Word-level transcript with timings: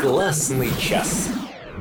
Классный 0.00 0.70
час. 0.78 1.28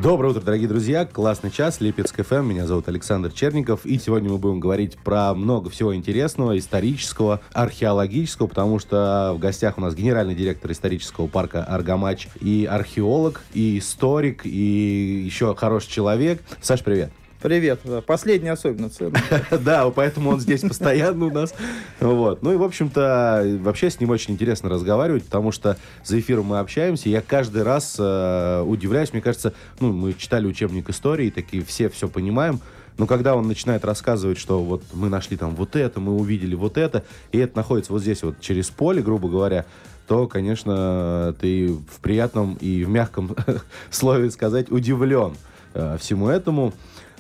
Доброе 0.02 0.30
утро, 0.30 0.42
дорогие 0.42 0.68
друзья. 0.68 1.06
Классный 1.06 1.52
час. 1.52 1.82
Липецк 1.82 2.24
ФМ. 2.24 2.44
Меня 2.44 2.66
зовут 2.66 2.88
Александр 2.88 3.32
Черников. 3.32 3.86
И 3.86 4.00
сегодня 4.00 4.32
мы 4.32 4.40
будем 4.40 4.60
говорить 4.60 4.98
про 4.98 5.36
много 5.36 5.70
всего 5.70 5.96
интересного, 5.96 6.58
исторического, 6.58 7.42
археологического, 7.54 8.48
потому 8.48 8.80
что 8.80 9.34
в 9.36 9.40
гостях 9.40 9.78
у 9.78 9.82
нас 9.82 9.94
генеральный 9.94 10.34
директор 10.34 10.72
исторического 10.72 11.28
парка 11.28 11.64
Аргамач 11.64 12.28
и 12.42 12.66
археолог, 12.70 13.42
и 13.54 13.78
историк, 13.78 14.46
и 14.46 15.22
еще 15.24 15.54
хороший 15.54 15.92
человек. 15.92 16.42
Саш, 16.60 16.82
привет. 16.82 17.12
Привет. 17.44 17.82
Последний 18.08 18.48
особенно 18.48 18.90
ценный. 18.90 19.20
Да, 19.52 19.90
поэтому 19.90 20.30
он 20.30 20.40
здесь 20.40 20.62
постоянно 20.62 21.26
у 21.26 21.30
нас. 21.30 21.54
Вот. 22.00 22.42
Ну 22.42 22.54
и, 22.54 22.56
в 22.56 22.64
общем-то, 22.64 23.60
вообще 23.60 23.90
с 23.90 24.00
ним 24.00 24.12
очень 24.12 24.36
интересно 24.36 24.70
разговаривать, 24.70 25.26
потому 25.26 25.52
что 25.52 25.76
за 26.06 26.22
эфиром 26.22 26.46
мы 26.46 26.60
общаемся. 26.60 27.10
Я 27.10 27.20
каждый 27.20 27.64
раз 27.64 27.98
э, 28.00 28.64
удивляюсь. 28.66 29.12
Мне 29.12 29.22
кажется, 29.22 29.54
ну, 29.82 29.92
мы 29.92 30.14
читали 30.14 30.48
учебник 30.48 30.90
истории, 30.90 31.30
такие 31.32 31.66
все 31.66 31.90
все 31.90 32.08
понимаем. 32.08 32.62
Но 32.98 33.08
когда 33.08 33.36
он 33.36 33.46
начинает 33.46 33.84
рассказывать, 33.84 34.38
что 34.38 34.64
вот 34.64 34.82
мы 34.94 35.10
нашли 35.10 35.36
там 35.36 35.54
вот 35.54 35.76
это, 35.76 36.00
мы 36.00 36.14
увидели 36.14 36.56
вот 36.56 36.78
это, 36.78 37.04
и 37.34 37.40
это 37.40 37.58
находится 37.58 37.92
вот 37.92 38.04
здесь 38.04 38.24
вот 38.24 38.40
через 38.40 38.70
поле, 38.70 39.02
грубо 39.02 39.28
говоря, 39.28 39.66
то, 40.08 40.28
конечно, 40.28 41.36
ты 41.42 41.74
в 41.74 42.00
приятном 42.02 42.56
и 42.62 42.86
в 42.86 42.90
мягком 42.90 43.36
слове 43.90 44.32
сказать 44.32 44.72
удивлен 44.72 45.34
э, 45.74 45.98
всему 46.00 46.30
этому. 46.30 46.72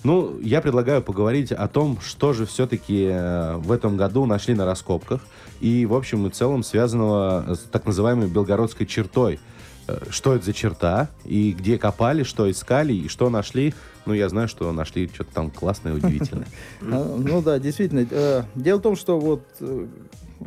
Ну, 0.03 0.37
я 0.41 0.61
предлагаю 0.61 1.01
поговорить 1.01 1.51
о 1.51 1.67
том, 1.67 1.99
что 2.01 2.33
же 2.33 2.45
все-таки 2.45 3.07
э, 3.09 3.55
в 3.57 3.71
этом 3.71 3.95
году 3.95 4.25
нашли 4.25 4.53
на 4.53 4.65
раскопках. 4.65 5.21
И, 5.61 5.85
в 5.85 5.93
общем 5.93 6.27
и 6.27 6.29
целом, 6.29 6.63
связанного 6.63 7.55
с 7.55 7.59
так 7.59 7.85
называемой 7.85 8.27
белгородской 8.27 8.85
чертой. 8.85 9.39
Э, 9.87 9.99
что 10.09 10.35
это 10.35 10.45
за 10.45 10.53
черта, 10.53 11.09
и 11.23 11.51
где 11.51 11.77
копали, 11.77 12.23
что 12.23 12.49
искали, 12.51 12.93
и 12.93 13.07
что 13.07 13.29
нашли. 13.29 13.73
Ну, 14.05 14.13
я 14.13 14.27
знаю, 14.27 14.49
что 14.49 14.71
нашли 14.73 15.09
что-то 15.13 15.33
там 15.33 15.51
классное, 15.51 15.93
удивительное. 15.93 16.47
А, 16.81 17.17
ну 17.17 17.41
да, 17.41 17.57
действительно. 17.59 18.05
Э, 18.09 18.43
дело 18.55 18.79
в 18.79 18.81
том, 18.81 18.95
что 18.97 19.19
вот 19.19 19.41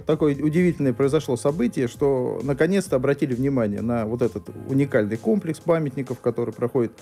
такое 0.05 0.35
удивительное 0.37 0.93
произошло 0.93 1.37
событие, 1.37 1.89
что 1.89 2.41
наконец-то 2.43 2.97
обратили 2.97 3.35
внимание 3.35 3.81
на 3.81 4.05
вот 4.05 4.21
этот 4.21 4.45
уникальный 4.69 5.17
комплекс 5.17 5.61
памятников, 5.61 6.21
который 6.21 6.53
проходит 6.53 6.93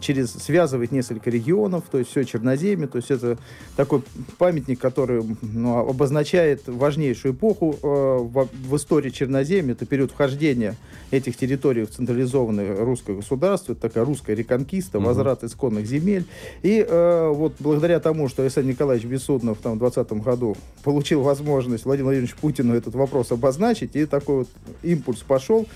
через 0.00 0.32
связывает 0.32 0.92
несколько 0.92 1.30
регионов, 1.30 1.84
то 1.90 1.98
есть 1.98 2.10
все 2.10 2.24
черноземье, 2.24 2.86
то 2.86 2.96
есть 2.96 3.10
это 3.10 3.38
такой 3.76 4.02
памятник, 4.38 4.80
который 4.80 5.22
ну, 5.42 5.78
обозначает 5.78 6.62
важнейшую 6.66 7.34
эпоху 7.34 7.76
э, 7.82 7.86
в, 7.86 8.48
в 8.68 8.76
истории 8.76 9.10
черноземья, 9.10 9.72
это 9.72 9.86
период 9.86 10.12
вхождения 10.12 10.76
этих 11.10 11.36
территорий 11.36 11.84
в 11.84 11.90
централизованное 11.90 12.76
русское 12.84 13.14
государство, 13.14 13.72
это 13.72 13.82
такая 13.82 14.04
русская 14.04 14.34
реконкиста, 14.34 14.98
угу. 14.98 15.06
возврат 15.06 15.44
исконных 15.44 15.86
земель. 15.86 16.26
И 16.62 16.84
э, 16.86 17.32
вот 17.34 17.54
благодаря 17.58 18.00
тому, 18.00 18.28
что 18.28 18.42
Александр 18.42 18.70
Николаевич 18.70 19.06
Бессуднов 19.06 19.58
там, 19.62 19.74
в 19.74 19.78
2020 19.78 20.24
году 20.24 20.56
получил 20.82 21.22
возможность 21.22 21.84
Владимир 21.84 22.06
Владимирович 22.06 22.34
Путину 22.36 22.74
этот 22.74 22.94
вопрос 22.94 23.32
обозначить, 23.32 23.96
и 23.96 24.06
такой 24.06 24.38
вот 24.38 24.48
импульс 24.82 25.20
пошел, 25.20 25.66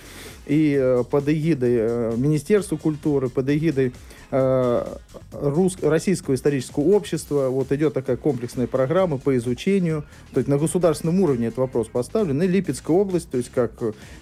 и 0.46 0.76
э, 0.78 1.04
под 1.08 1.28
эгидой 1.28 1.74
э, 1.76 2.14
Министерства 2.16 2.76
культуры, 2.76 3.28
под 3.28 3.48
эгидой 3.48 3.92
э, 4.30 4.96
Рус... 5.32 5.76
Российского 5.82 6.34
исторического 6.34 6.84
общества 6.84 7.48
вот 7.48 7.70
идет 7.72 7.94
такая 7.94 8.16
комплексная 8.16 8.66
программа 8.66 9.18
по 9.18 9.36
изучению. 9.36 10.04
То 10.32 10.38
есть 10.38 10.48
на 10.48 10.58
государственном 10.58 11.20
уровне 11.20 11.48
этот 11.48 11.58
вопрос 11.58 11.88
поставлен. 11.88 12.42
И 12.42 12.46
Липецкая 12.46 12.96
область, 12.96 13.30
то 13.30 13.36
есть 13.36 13.50
как 13.50 13.72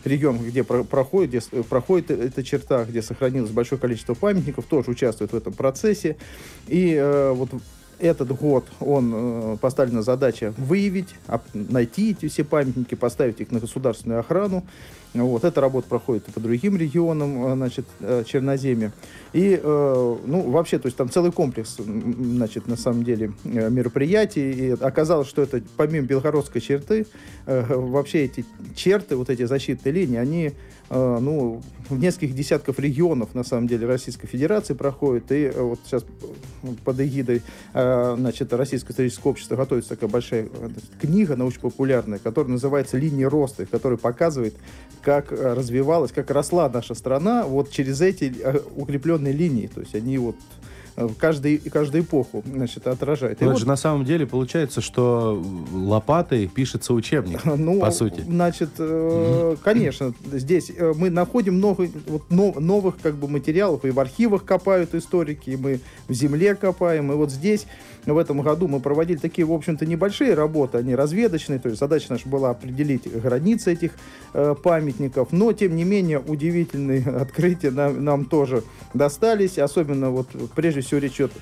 регион, 0.04 0.38
где 0.38 0.64
проходит, 0.64 1.30
где 1.30 1.62
проходит 1.62 2.10
эта 2.10 2.42
черта, 2.42 2.84
где 2.84 3.02
сохранилось 3.02 3.50
большое 3.50 3.80
количество 3.80 4.14
памятников, 4.14 4.64
тоже 4.66 4.90
участвует 4.90 5.32
в 5.32 5.36
этом 5.36 5.52
процессе. 5.52 6.16
И 6.66 6.94
э, 6.94 7.32
вот 7.32 7.50
этот 7.98 8.28
год 8.36 8.64
он 8.80 9.12
э, 9.14 9.56
поставлена 9.60 10.02
задача 10.02 10.54
выявить, 10.56 11.14
найти 11.52 12.12
эти 12.12 12.28
все 12.28 12.44
памятники, 12.44 12.94
поставить 12.94 13.40
их 13.40 13.50
на 13.50 13.60
государственную 13.60 14.20
охрану. 14.20 14.64
Вот, 15.14 15.42
эта 15.44 15.60
работа 15.62 15.88
проходит 15.88 16.28
и 16.28 16.32
по 16.32 16.38
другим 16.40 16.76
регионам, 16.76 17.46
э, 17.46 17.54
значит, 17.56 17.86
э, 18.00 18.24
Черноземья. 18.26 18.92
И, 19.32 19.60
ну, 19.62 20.50
вообще, 20.50 20.78
то 20.78 20.86
есть 20.86 20.96
там 20.96 21.10
целый 21.10 21.32
комплекс, 21.32 21.76
значит, 21.76 22.66
на 22.66 22.76
самом 22.76 23.04
деле, 23.04 23.32
мероприятий. 23.44 24.50
И 24.52 24.70
оказалось, 24.70 25.28
что 25.28 25.42
это, 25.42 25.60
помимо 25.76 26.06
белгородской 26.06 26.62
черты, 26.62 27.06
вообще 27.46 28.24
эти 28.24 28.46
черты, 28.74 29.16
вот 29.16 29.28
эти 29.28 29.44
защитные 29.44 29.92
линии, 29.92 30.16
они, 30.16 30.52
ну, 30.90 31.60
в 31.88 31.98
нескольких 31.98 32.34
десятков 32.34 32.78
регионов, 32.78 33.34
на 33.34 33.44
самом 33.44 33.66
деле, 33.66 33.86
Российской 33.86 34.26
Федерации 34.26 34.74
проходят. 34.74 35.30
И 35.30 35.50
вот 35.54 35.80
сейчас 35.84 36.04
под 36.84 37.00
эгидой, 37.00 37.42
значит, 37.72 38.52
Российского 38.52 38.92
исторического 38.92 39.30
общества 39.30 39.56
готовится 39.56 39.90
такая 39.90 40.08
большая 40.08 40.48
книга 41.00 41.36
научно-популярная, 41.36 42.18
которая 42.18 42.52
называется 42.52 42.96
«Линии 42.96 43.24
роста», 43.24 43.66
которая 43.66 43.98
показывает, 43.98 44.54
как 45.02 45.32
э, 45.32 45.54
развивалась, 45.54 46.12
как 46.12 46.30
росла 46.30 46.68
наша 46.68 46.94
страна 46.94 47.44
вот 47.44 47.70
через 47.70 48.00
эти 48.00 48.34
э, 48.42 48.60
укрепленные 48.76 49.32
линии. 49.32 49.66
То 49.66 49.80
есть 49.80 49.94
они 49.94 50.18
вот 50.18 50.36
э, 50.98 51.08
каждый, 51.18 51.58
каждую 51.58 52.04
эпоху 52.04 52.42
значит, 52.46 52.86
отражает. 52.86 53.40
Но 53.40 53.46
это 53.46 53.54
вот, 53.54 53.60
же 53.60 53.66
на 53.66 53.76
самом 53.76 54.04
деле 54.04 54.26
получается, 54.26 54.80
что 54.80 55.42
лопатой 55.72 56.46
пишется 56.46 56.94
учебник, 56.94 57.44
ну, 57.44 57.80
по 57.80 57.90
сути. 57.90 58.20
Значит, 58.20 58.70
э, 58.78 59.56
конечно, 59.62 60.12
здесь 60.32 60.72
мы 60.96 61.10
находим 61.10 61.54
много 61.54 61.88
вот, 62.06 62.30
новых 62.30 62.96
как 63.00 63.14
бы, 63.14 63.28
материалов, 63.28 63.84
и 63.84 63.90
в 63.90 64.00
архивах 64.00 64.44
копают 64.44 64.94
историки, 64.94 65.50
и 65.50 65.56
мы 65.56 65.80
в 66.08 66.12
земле 66.12 66.54
копаем, 66.54 67.12
и 67.12 67.14
вот 67.14 67.30
здесь 67.30 67.66
в 68.14 68.18
этом 68.18 68.40
году 68.42 68.68
мы 68.68 68.80
проводили 68.80 69.18
такие, 69.18 69.44
в 69.46 69.52
общем-то, 69.52 69.86
небольшие 69.86 70.34
работы, 70.34 70.78
они 70.78 70.94
разведочные, 70.94 71.58
то 71.58 71.68
есть 71.68 71.80
задача 71.80 72.06
наша 72.10 72.28
была 72.28 72.50
определить 72.50 73.10
границы 73.10 73.72
этих 73.72 73.92
э, 74.34 74.54
памятников, 74.62 75.28
но, 75.32 75.52
тем 75.52 75.76
не 75.76 75.84
менее, 75.84 76.18
удивительные 76.18 77.02
открытия 77.20 77.70
нам, 77.70 78.04
нам 78.04 78.24
тоже 78.24 78.62
достались, 78.94 79.58
особенно 79.58 80.10
вот 80.10 80.28
прежде 80.54 80.80
всего 80.80 81.00
речь 81.00 81.16
идет 81.16 81.32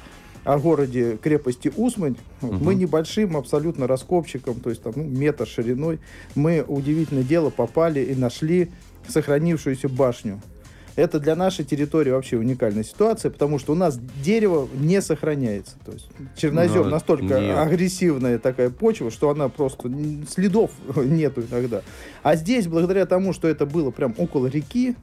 о 0.46 0.58
городе 0.58 1.18
крепости 1.20 1.72
Усмань. 1.76 2.16
Угу. 2.40 2.54
Мы 2.64 2.74
небольшим 2.76 3.36
абсолютно 3.36 3.86
раскопчиком, 3.86 4.60
то 4.60 4.70
есть 4.70 4.82
там 4.82 4.92
ну, 4.94 5.02
метр 5.02 5.46
шириной, 5.46 5.98
мы 6.34 6.64
удивительное 6.66 7.24
дело 7.24 7.50
попали 7.50 8.00
и 8.00 8.14
нашли 8.14 8.70
сохранившуюся 9.08 9.88
башню. 9.88 10.40
Это 10.96 11.20
для 11.20 11.36
нашей 11.36 11.64
территории 11.64 12.10
вообще 12.10 12.38
уникальная 12.38 12.82
ситуация, 12.82 13.30
потому 13.30 13.58
что 13.58 13.72
у 13.72 13.76
нас 13.76 13.98
дерево 14.24 14.66
не 14.74 15.02
сохраняется. 15.02 15.76
То 15.84 15.92
есть 15.92 16.08
чернозем 16.36 16.84
Но 16.84 16.90
настолько 16.90 17.38
нет. 17.38 17.58
агрессивная 17.58 18.38
такая 18.38 18.70
почва, 18.70 19.10
что 19.10 19.28
она 19.28 19.50
просто 19.50 19.90
следов 20.28 20.70
нету 20.96 21.42
иногда. 21.48 21.82
А 22.22 22.34
здесь, 22.34 22.66
благодаря 22.66 23.04
тому, 23.04 23.34
что 23.34 23.46
это 23.46 23.66
было 23.66 23.90
прям 23.90 24.14
около 24.16 24.46
реки, 24.46 24.96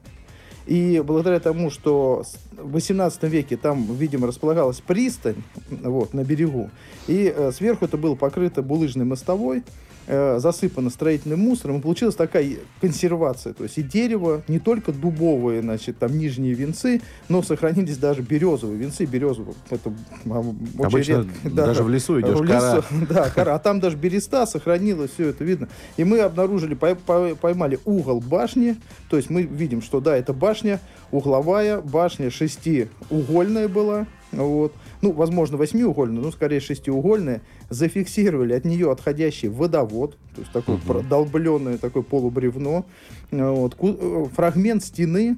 и 0.66 1.02
благодаря 1.04 1.40
тому, 1.40 1.70
что 1.70 2.24
в 2.52 2.72
18 2.72 3.22
веке 3.24 3.56
там, 3.56 3.86
видимо, 3.94 4.26
располагалась 4.26 4.80
пристань 4.80 5.42
вот, 5.68 6.14
на 6.14 6.24
берегу, 6.24 6.70
и 7.06 7.32
э, 7.34 7.52
сверху 7.52 7.84
это 7.84 7.98
было 7.98 8.14
покрыто 8.14 8.62
булыжной 8.62 9.04
мостовой, 9.04 9.62
э, 10.06 10.38
засыпано 10.38 10.90
строительным 10.90 11.40
мусором, 11.40 11.78
и 11.78 11.80
получилась 11.80 12.14
такая 12.14 12.56
консервация. 12.80 13.52
То 13.54 13.64
есть 13.64 13.78
и 13.78 13.82
дерево, 13.82 14.42
не 14.48 14.58
только 14.58 14.92
дубовые, 14.92 15.62
значит, 15.62 15.98
там 15.98 16.16
нижние 16.16 16.54
венцы, 16.54 17.00
но 17.28 17.42
сохранились 17.42 17.98
даже 17.98 18.22
березовые 18.22 18.78
венцы. 18.78 19.04
Березовые, 19.04 19.54
это 19.70 19.92
очень 20.24 20.84
Обычно 20.84 21.12
редко. 21.12 21.50
даже 21.50 21.80
да, 21.80 21.84
в 21.84 21.88
лесу 21.88 22.20
идешь, 22.20 22.38
в 22.38 22.44
лесу, 22.44 22.54
кора. 22.54 22.84
Да, 23.08 23.30
кора. 23.30 23.54
А 23.54 23.58
там 23.58 23.80
даже 23.80 23.96
береста 23.96 24.46
сохранилась, 24.46 25.12
все 25.12 25.28
это 25.28 25.44
видно. 25.44 25.68
И 25.96 26.04
мы 26.04 26.20
обнаружили, 26.20 26.74
поймали 26.74 27.78
угол 27.84 28.20
башни, 28.20 28.76
то 29.08 29.16
есть 29.16 29.30
мы 29.30 29.42
видим, 29.42 29.82
что 29.82 30.00
да, 30.00 30.16
это 30.16 30.32
башня 30.32 30.80
угловая, 31.10 31.80
башня 31.80 32.30
шестиугольная 32.30 33.68
была, 33.68 34.06
вот. 34.32 34.74
Ну, 35.04 35.12
возможно, 35.12 35.58
восьмиугольная, 35.58 36.22
но 36.22 36.30
скорее 36.30 36.60
шестиугольная. 36.60 37.42
Зафиксировали 37.68 38.54
от 38.54 38.64
нее 38.64 38.90
отходящий 38.90 39.48
водовод, 39.48 40.16
то 40.34 40.40
есть 40.40 40.50
такой 40.50 40.76
угу. 40.76 41.02
долбленное 41.02 41.76
такое 41.76 42.02
полубревно. 42.02 42.86
Вот. 43.30 43.76
Э, 43.78 44.24
фрагмент 44.34 44.82
стены 44.82 45.36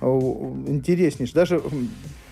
э, 0.00 0.06
интереснейший. 0.06 1.34
Даже 1.34 1.60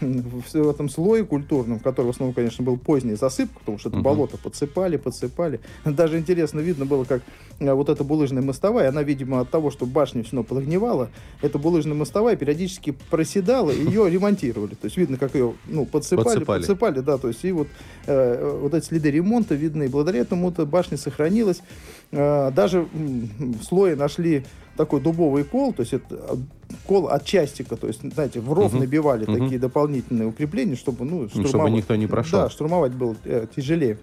в 0.03 0.71
этом 0.71 0.89
слое 0.89 1.25
культурном, 1.25 1.79
который 1.79 2.07
в 2.07 2.11
основном, 2.11 2.35
конечно, 2.35 2.65
был 2.65 2.77
поздний 2.77 3.15
засыпка, 3.15 3.59
потому 3.61 3.79
что 3.79 3.89
это 3.89 3.99
uh-huh. 3.99 4.03
болото 4.03 4.37
подсыпали, 4.37 4.97
подсыпали. 4.97 5.61
Даже 5.85 6.19
интересно 6.19 6.61
видно 6.61 6.85
было, 6.85 7.05
как 7.05 7.23
э, 7.61 7.73
вот 7.73 7.89
эта 7.89 8.05
булыжная 8.05 8.43
мостовая, 8.43 8.89
она, 8.89 9.03
видимо, 9.03 9.41
от 9.41 9.51
того, 9.51 9.71
что 9.71 9.87
башня 9.87 10.23
все 10.23 10.37
равно 10.37 10.49
подогнивала, 10.49 11.11
эта 11.41 11.59
булыжная 11.59 11.95
мостовая 11.95 12.37
периодически 12.37 12.97
проседала, 13.11 13.71
и 13.71 13.85
ее 13.85 14.11
ремонтировали. 14.11 14.75
То 14.75 14.87
есть 14.87 14.97
видно, 14.97 15.17
как 15.17 15.35
ее 15.35 15.55
ну, 15.67 15.87
подсыпали, 15.87 16.25
подсыпали, 16.25 16.59
подсыпали, 16.59 17.01
да, 17.01 17.19
то 17.19 17.29
есть 17.29 17.45
и 17.45 17.53
вот, 17.53 17.69
э, 18.07 18.59
вот 18.61 18.75
эти 18.75 18.85
следы 18.85 19.11
ремонта 19.11 19.55
видны, 19.55 19.85
и 19.85 19.89
благодаря 19.89 20.21
этому 20.21 20.51
эта 20.51 20.67
башня 20.67 20.97
сохранилась. 20.97 21.63
Э, 22.11 22.51
даже 22.51 22.87
в 22.93 23.63
слое 23.63 23.97
нашли 23.97 24.45
такой 24.77 25.01
дубовый 25.01 25.45
кол, 25.45 25.73
то 25.73 25.81
есть 25.81 25.93
это 25.93 26.39
школа 26.85 27.13
от 27.13 27.25
частика, 27.25 27.77
то 27.77 27.87
есть, 27.87 28.01
знаете, 28.15 28.41
в 28.41 28.53
ров 28.53 28.73
Мгм. 28.73 28.81
набивали 28.81 29.25
Мгм. 29.25 29.39
такие 29.41 29.59
дополнительные 29.61 30.29
укрепления, 30.29 30.77
чтобы, 30.77 31.05
ну, 31.05 31.23
Ну, 31.23 31.29
чтобы 31.29 31.49
штурмовать. 31.49 31.73
никто 31.75 31.95
не 31.97 32.07
прошел. 32.07 32.41
Да, 32.41 32.51
штурмовать 32.51 32.93
было 32.93 33.15
э, 33.25 33.47
тяжелее. 33.55 33.99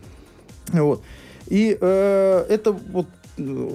Вот. 0.71 1.01
И 1.47 1.75
э, 1.79 2.45
это 2.47 2.71
вот 2.71 3.07
э, 3.37 3.69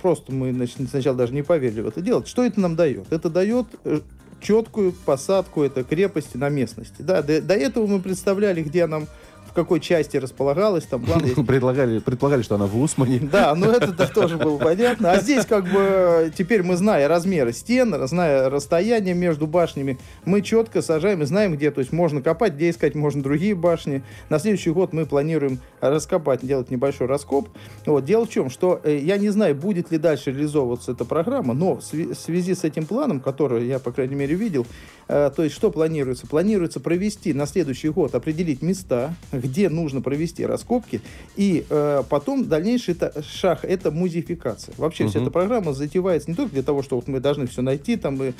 просто 0.00 0.32
мы 0.32 0.52
значит, 0.52 0.76
сначала 0.88 1.16
даже 1.16 1.34
не 1.34 1.42
поверили 1.42 1.80
в 1.80 1.88
это 1.88 2.00
делать. 2.00 2.28
Что 2.28 2.44
это 2.44 2.60
нам 2.60 2.76
дает? 2.76 3.12
Это 3.12 3.28
дает 3.28 3.66
э, 3.84 4.00
четкую 4.40 4.92
посадку 4.92 5.62
этой 5.64 5.82
крепости 5.82 6.36
на 6.36 6.48
местности. 6.48 7.02
Да, 7.02 7.22
до, 7.22 7.42
до 7.42 7.54
этого 7.54 7.88
мы 7.88 7.98
представляли, 8.00 8.62
где 8.62 8.86
нам 8.86 9.08
в 9.48 9.52
какой 9.52 9.80
части 9.80 10.16
располагалась, 10.16 10.84
там 10.84 11.02
план 11.02 11.24
есть. 11.24 11.34
Предлагали, 11.46 11.98
предполагали, 11.98 12.42
что 12.42 12.54
она 12.56 12.66
в 12.66 12.80
Усмане. 12.80 13.18
Да, 13.38 13.54
ну 13.54 13.70
это 13.70 13.92
да, 13.92 14.06
тоже 14.06 14.36
было 14.36 14.58
понятно. 14.58 15.12
А 15.12 15.20
здесь 15.20 15.44
как 15.44 15.64
бы 15.64 16.32
теперь 16.36 16.62
мы, 16.62 16.76
зная 16.76 17.08
размеры 17.08 17.52
стен, 17.52 17.94
зная 18.06 18.48
расстояние 18.48 19.14
между 19.14 19.46
башнями, 19.46 19.98
мы 20.24 20.42
четко 20.42 20.82
сажаем 20.82 21.22
и 21.22 21.26
знаем, 21.26 21.54
где. 21.54 21.70
То 21.70 21.80
есть 21.80 21.92
можно 21.92 22.22
копать, 22.22 22.54
где 22.54 22.70
искать 22.70 22.94
можно 22.94 23.22
другие 23.22 23.54
башни. 23.54 24.02
На 24.28 24.38
следующий 24.38 24.70
год 24.70 24.92
мы 24.92 25.06
планируем 25.06 25.60
раскопать, 25.80 26.40
делать 26.44 26.70
небольшой 26.70 27.06
раскоп. 27.06 27.48
Вот. 27.86 28.04
Дело 28.04 28.26
в 28.26 28.30
чем, 28.30 28.50
что 28.50 28.80
э, 28.82 28.98
я 28.98 29.18
не 29.18 29.30
знаю, 29.30 29.54
будет 29.54 29.90
ли 29.90 29.98
дальше 29.98 30.30
реализовываться 30.30 30.92
эта 30.92 31.04
программа, 31.04 31.54
но 31.54 31.76
в 31.76 31.82
связи 31.82 32.54
с 32.54 32.64
этим 32.64 32.86
планом, 32.86 33.20
который 33.20 33.66
я, 33.66 33.78
по 33.78 33.92
крайней 33.92 34.14
мере, 34.14 34.34
видел, 34.34 34.66
э, 35.08 35.30
то 35.34 35.42
есть 35.42 35.54
что 35.54 35.70
планируется? 35.70 36.26
Планируется 36.26 36.80
провести 36.80 37.32
на 37.32 37.46
следующий 37.46 37.88
год, 37.88 38.14
определить 38.14 38.62
места, 38.62 39.14
где 39.48 39.68
нужно 39.68 40.00
провести 40.00 40.44
раскопки, 40.46 41.00
и 41.36 41.64
э, 41.68 42.02
потом 42.08 42.46
дальнейший 42.48 42.94
та- 42.94 43.12
шаг 43.22 43.64
это 43.64 43.90
музеификация. 43.90 44.74
Вообще 44.76 45.06
вся 45.08 45.18
Мгм. 45.18 45.26
эта 45.28 45.32
программа 45.32 45.72
затевается 45.72 46.30
не 46.30 46.36
только 46.36 46.52
для 46.52 46.62
того, 46.62 46.82
что 46.82 46.96
вот 46.96 47.08
мы 47.08 47.20
должны 47.20 47.46
все 47.46 47.62
найти 47.62 47.96
там 47.96 48.22
и 48.22 48.32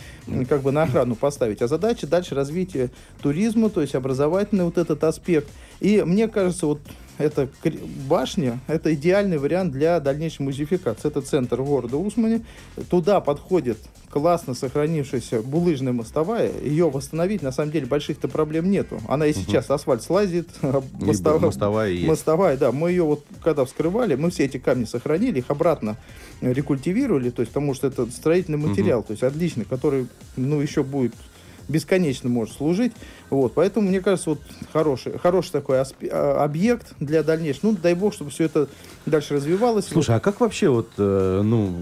как 0.48 0.62
бы 0.62 0.72
на 0.72 0.82
охрану 0.84 1.14
поставить, 1.14 1.62
а 1.62 1.68
задача 1.68 2.06
дальше 2.06 2.34
развития 2.34 2.90
туризма, 3.22 3.70
то 3.70 3.80
есть 3.80 3.94
образовательный 3.94 4.64
вот 4.64 4.78
этот 4.78 5.02
аспект. 5.04 5.48
И 5.80 6.02
мне 6.04 6.28
кажется, 6.28 6.66
вот 6.66 6.80
эта 7.18 7.48
кр- 7.62 7.74
башня, 8.08 8.60
это 8.66 8.94
идеальный 8.94 9.38
вариант 9.38 9.72
для 9.72 10.00
дальнейшей 10.00 10.42
музеификации. 10.42 11.08
Это 11.08 11.20
центр 11.20 11.62
города 11.62 11.96
Усмани. 11.96 12.44
Туда 12.88 13.20
подходит 13.20 13.78
классно 14.10 14.54
сохранившаяся 14.54 15.42
булыжная 15.42 15.92
мостовая. 15.92 16.50
Ее 16.62 16.88
восстановить, 16.90 17.42
на 17.42 17.52
самом 17.52 17.72
деле, 17.72 17.86
больших-то 17.86 18.28
проблем 18.28 18.70
нету. 18.70 19.00
Она 19.08 19.26
и 19.26 19.32
сейчас 19.32 19.70
асфальт 19.70 20.02
слазит, 20.02 20.48
а 20.62 20.82
мостовая, 21.00 21.40
мостовая 21.40 21.90
есть. 21.90 22.06
Мостовая, 22.08 22.56
да. 22.56 22.72
Мы 22.72 22.90
ее 22.90 23.02
вот 23.02 23.24
когда 23.42 23.64
вскрывали, 23.64 24.14
мы 24.14 24.30
все 24.30 24.44
эти 24.44 24.58
камни 24.58 24.84
сохранили, 24.84 25.40
их 25.40 25.46
обратно 25.48 25.96
рекультивировали, 26.40 27.30
то 27.30 27.40
есть 27.42 27.52
потому 27.52 27.74
что 27.74 27.88
это 27.88 28.06
строительный 28.06 28.58
материал, 28.58 29.02
то 29.02 29.10
есть 29.12 29.22
отличный, 29.22 29.64
который, 29.64 30.06
ну, 30.36 30.60
еще 30.60 30.82
будет 30.82 31.14
бесконечно 31.68 32.28
может 32.28 32.56
служить. 32.56 32.92
Вот, 33.30 33.52
поэтому, 33.54 33.88
мне 33.88 34.00
кажется, 34.00 34.30
вот 34.30 34.40
хороший, 34.72 35.18
хороший 35.18 35.52
такой 35.52 35.78
а, 35.80 36.44
объект 36.44 36.94
для 36.98 37.22
дальнейшего. 37.22 37.70
Ну, 37.70 37.76
дай 37.80 37.94
бог, 37.94 38.14
чтобы 38.14 38.30
все 38.30 38.44
это 38.44 38.68
дальше 39.06 39.34
развивалось. 39.34 39.86
Слушай, 39.86 40.16
а 40.16 40.20
как 40.20 40.40
вообще 40.40 40.68
вот, 40.68 40.88
э, 40.96 41.40
ну, 41.44 41.74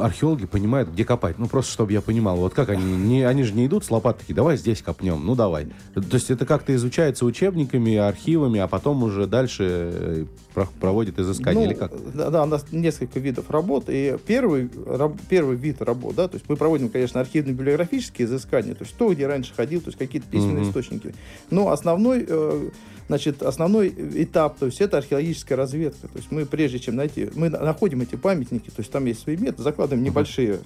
археологи 0.00 0.46
понимают, 0.46 0.90
где 0.90 1.04
копать? 1.04 1.38
Ну, 1.38 1.46
просто 1.46 1.72
чтобы 1.72 1.92
я 1.92 2.00
понимал, 2.00 2.36
вот 2.36 2.54
как 2.54 2.68
они, 2.70 2.84
не, 2.96 3.22
они 3.22 3.42
же 3.42 3.54
не 3.54 3.66
идут 3.66 3.84
с 3.84 3.90
лопатой 3.90 4.20
такие, 4.20 4.34
давай 4.34 4.56
здесь 4.56 4.82
копнем, 4.82 5.24
ну, 5.24 5.34
давай. 5.34 5.66
То 5.94 6.02
есть 6.12 6.30
это 6.30 6.44
как-то 6.46 6.74
изучается 6.74 7.24
учебниками, 7.24 7.96
архивами, 7.96 8.60
а 8.60 8.66
потом 8.68 9.02
уже 9.02 9.26
дальше 9.26 9.64
э, 9.68 10.24
про- 10.54 10.68
проводят 10.80 11.18
изыскания 11.18 11.60
Ну, 11.64 11.70
или 11.70 11.74
как? 11.74 11.92
Да, 12.14 12.30
да, 12.30 12.42
у 12.42 12.46
нас 12.46 12.64
несколько 12.72 13.20
видов 13.20 13.50
работ. 13.50 13.84
И 13.88 14.16
первый, 14.26 14.70
раб- 14.86 15.18
первый 15.28 15.56
вид 15.56 15.80
работ, 15.82 16.14
да, 16.16 16.28
то 16.28 16.34
есть 16.36 16.46
мы 16.48 16.56
проводим, 16.56 16.88
конечно, 16.88 17.20
архивно-библиографические 17.20 18.26
изыскания, 18.26 18.74
то 18.74 18.84
есть 18.84 18.96
то, 18.96 19.12
где 19.12 19.26
раньше 19.26 19.54
ходил, 19.54 19.80
то 19.80 19.88
есть 19.88 19.98
какие-то 19.98 20.28
письменные 20.28 20.60
Мгм. 20.62 20.68
источники. 20.70 21.14
Но 21.50 21.70
основной, 21.70 22.24
э, 22.28 22.68
значит, 23.08 23.42
основной 23.42 23.88
этап, 24.16 24.58
то 24.58 24.66
есть 24.66 24.80
это 24.80 24.98
археологическая 24.98 25.56
разведка. 25.56 26.08
То 26.08 26.16
есть 26.18 26.30
мы, 26.30 26.44
прежде 26.44 26.78
чем 26.78 26.96
найти, 26.96 27.28
мы 27.34 27.48
на- 27.48 27.60
находим 27.60 28.00
эти 28.02 28.16
памятники, 28.16 28.66
то 28.68 28.80
есть 28.80 28.90
там 28.90 29.06
есть 29.06 29.20
свои 29.22 29.36
методы, 29.36 29.62
закладываем 29.78 30.04
небольшие 30.04 30.60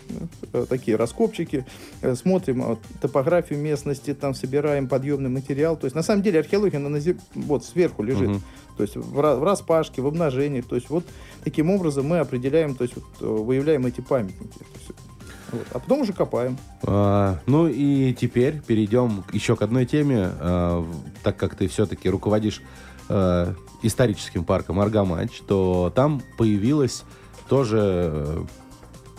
э, 0.55 0.65
такие 0.69 0.97
раскопчики, 0.97 1.67
э, 2.01 2.15
смотрим 2.15 2.63
э, 2.63 2.77
топографию 3.03 3.59
местности, 3.59 4.15
там 4.15 4.35
собираем 4.35 4.89
подъемный 4.89 5.29
материал. 5.29 5.77
То 5.77 5.85
есть 5.85 5.95
на 5.95 6.03
самом 6.03 6.23
деле 6.23 6.41
археология, 6.41 6.79
она 6.79 6.89
на 6.89 6.97
зе- 6.97 7.21
вот 7.35 7.63
сверху 7.65 8.03
лежит. 8.03 8.39
То 8.79 8.85
есть 8.85 8.97
в, 8.97 9.13
в 9.13 9.45
распашке, 9.45 10.01
в 10.01 10.07
обнажении. 10.07 10.63
То 10.63 10.77
есть 10.77 10.89
вот 10.89 11.05
таким 11.45 11.69
образом 11.71 12.07
мы 12.07 12.21
определяем, 12.21 12.75
то 12.75 12.85
есть 12.85 12.95
вот, 12.97 13.45
выявляем 13.47 13.85
эти 13.85 14.01
памятники. 14.01 14.65
Вот. 15.51 15.67
А 15.73 15.79
потом 15.79 16.01
уже 16.01 16.15
копаем. 16.15 16.57
А, 16.85 17.39
ну 17.45 17.69
и 17.69 18.15
теперь 18.15 18.63
перейдем 18.63 19.25
еще 19.35 19.57
к 19.57 19.63
одной 19.63 19.85
теме, 19.85 20.31
а, 20.41 20.87
так 21.23 21.37
как 21.37 21.55
ты 21.55 21.69
все-таки 21.69 22.09
руководишь 22.09 22.63
э, 23.11 23.55
историческим 23.83 24.45
парком 24.45 24.81
Аргамач, 24.81 25.43
то 25.47 25.93
там 25.95 26.23
появилась 26.39 27.05
тоже 27.51 28.47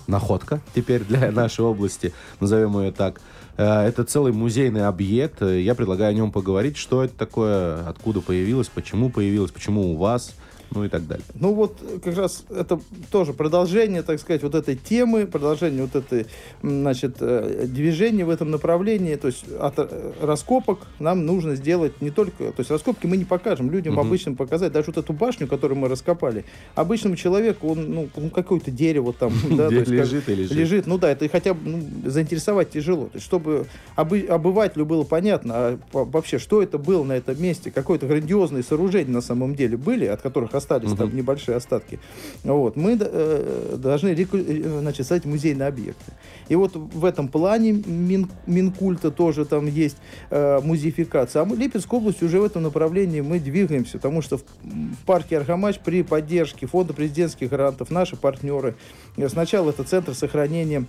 находка 0.08 0.62
теперь 0.76 1.04
для 1.04 1.32
нашей 1.32 1.66
области, 1.66 2.14
назовем 2.40 2.80
ее 2.80 2.92
так. 2.92 3.22
Э, 3.58 3.82
Это 3.88 4.04
целый 4.04 4.32
музейный 4.34 4.88
объект. 4.88 5.42
Э, 5.42 5.62
Я 5.62 5.76
предлагаю 5.76 6.12
о 6.12 6.14
нем 6.14 6.32
поговорить, 6.32 6.78
что 6.78 7.04
это 7.04 7.14
такое, 7.16 7.88
откуда 7.88 8.22
появилось, 8.22 8.68
почему 8.68 9.10
появилось, 9.10 9.52
почему 9.52 9.94
у 9.94 9.98
вас, 9.98 10.36
ну 10.74 10.84
и 10.86 10.90
так 10.90 11.08
далее. 11.08 11.26
Ну 11.36 11.54
вот 11.54 11.78
э, 11.82 12.00
как 12.04 12.18
раз 12.18 12.46
это 12.50 12.80
тоже 13.12 13.34
продолжение, 13.34 14.02
так 14.04 14.20
сказать, 14.20 14.44
вот 14.44 14.56
этой 14.56 14.76
темы, 14.76 15.28
продолжение 15.28 15.84
вот 15.84 15.96
этой, 15.96 16.28
значит, 16.62 17.18
э, 17.20 17.66
движения 17.68 18.26
в 18.26 18.30
этом 18.30 18.52
направлении. 18.52 19.16
То 19.16 19.28
есть 19.28 19.46
от 19.60 19.76
э, 19.78 20.12
раскопок 20.22 20.80
нам 21.00 21.26
нужно 21.26 21.56
сделать 21.56 22.02
не 22.02 22.10
только... 22.10 22.52
То 22.52 22.60
есть 22.60 22.72
раскопки 22.72 23.08
мы 23.08 23.18
не 23.18 23.26
покажем 23.26 23.72
людям 23.72 23.94
Мгм. 23.94 24.08
обычным 24.08 24.36
показать. 24.36 24.72
Даже 24.72 24.88
вот 24.88 24.98
эту 24.98 25.14
башню, 25.14 25.48
которую 25.48 25.78
мы 25.78 25.88
раскопали, 25.88 26.46
обычному 26.76 27.16
человеку, 27.16 27.70
он, 27.70 27.92
ну, 27.92 28.10
он 28.16 28.30
какое-то 28.30 28.72
дерево 28.72 29.14
там... 29.14 29.34
да, 29.52 29.70
то 29.70 29.76
есть 29.76 29.92
лежит 29.92 30.30
и 30.30 30.36
лежит. 30.36 30.58
лежит. 30.58 30.88
Ну 30.88 30.98
да, 30.98 31.12
это 31.12 31.28
хотя 31.30 31.54
бы 31.54 31.70
ну, 31.70 32.10
заинтересовать 32.10 32.72
тяжело. 32.72 33.06
То 33.06 33.16
есть, 33.16 33.26
чтобы 33.26 33.68
обы- 33.96 34.26
обывателю 34.26 34.86
было 34.86 35.04
понятно, 35.04 35.54
а 35.56 35.80
вообще, 35.92 36.40
что 36.40 36.62
это 36.62 36.78
было 36.78 37.04
на 37.04 37.14
этом 37.14 37.42
месте, 37.42 37.72
какое-то 37.72 38.08
грандиозное 38.08 38.64
сооружение 38.64 39.14
на 39.14 39.22
самом 39.22 39.56
деле 39.56 39.78
были, 39.78 40.06
от 40.06 40.22
которых 40.22 40.56
остались 40.64 40.90
там 40.98 41.16
небольшие 41.16 41.56
остатки. 41.56 42.00
Вот. 42.44 42.76
Мы 42.76 42.98
э, 43.00 43.76
должны 43.78 44.10
реку- 44.10 44.38
э, 44.38 44.80
значит, 44.80 45.06
создать 45.06 45.26
музейные 45.26 45.68
объекты. 45.68 46.12
И 46.50 46.56
вот 46.56 46.76
в 46.76 47.06
этом 47.06 47.28
плане 47.28 47.72
Мин- 47.86 48.30
Минкульта 48.48 49.12
тоже 49.12 49.46
там 49.46 49.68
есть 49.68 49.98
э, 50.30 50.60
музеификация. 50.64 51.42
А 51.42 51.46
мы, 51.46 51.56
Липецкая 51.56 52.00
область 52.00 52.24
уже 52.24 52.40
в 52.40 52.44
этом 52.44 52.64
направлении 52.64 53.22
мы 53.22 53.40
двигаемся, 53.40 53.98
потому 53.98 54.22
что 54.22 54.38
в, 54.38 54.44
в 54.64 55.06
парке 55.06 55.38
Архамач 55.38 55.80
при 55.80 56.04
поддержке 56.04 56.66
фонда 56.66 56.94
президентских 56.94 57.50
грантов 57.50 57.92
наши 57.92 58.16
партнеры, 58.16 58.76
э, 59.18 59.30
сначала 59.30 59.70
это 59.70 59.84
центр 59.84 60.14
сохранения 60.14 60.86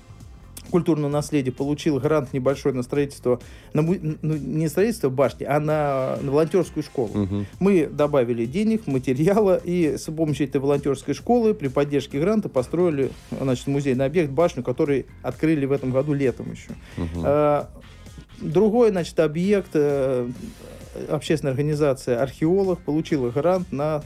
культурного 0.74 1.08
наследия 1.08 1.52
получил 1.52 2.00
грант 2.00 2.32
небольшой 2.32 2.72
на 2.72 2.82
строительство, 2.82 3.38
на, 3.74 3.82
ну, 3.82 3.96
не 4.22 4.66
строительство 4.66 5.08
башни, 5.08 5.44
а 5.44 5.60
на, 5.60 6.18
на 6.20 6.32
волонтерскую 6.32 6.82
школу. 6.82 7.10
Мгм. 7.14 7.46
Мы 7.60 7.86
добавили 7.86 8.44
денег, 8.44 8.88
материала, 8.88 9.54
и 9.62 9.96
с 9.96 10.12
помощью 10.12 10.48
этой 10.48 10.60
волонтерской 10.60 11.14
школы 11.14 11.54
при 11.54 11.68
поддержке 11.68 12.18
гранта 12.18 12.48
построили 12.48 13.12
значит, 13.30 13.68
музейный 13.68 14.04
объект, 14.04 14.32
башню, 14.32 14.64
который 14.64 15.06
открыли 15.22 15.64
в 15.64 15.70
этом 15.70 15.92
году 15.92 16.12
летом 16.12 16.50
еще. 16.50 16.70
А, 17.22 17.70
Другой, 18.40 18.90
значит, 18.90 19.20
объект, 19.20 19.70
э, 19.74 20.28
общественная 21.08 21.52
организация 21.52 22.20
«Археолог» 22.20 22.80
получила 22.80 23.30
грант 23.30 23.70
на 23.70 24.02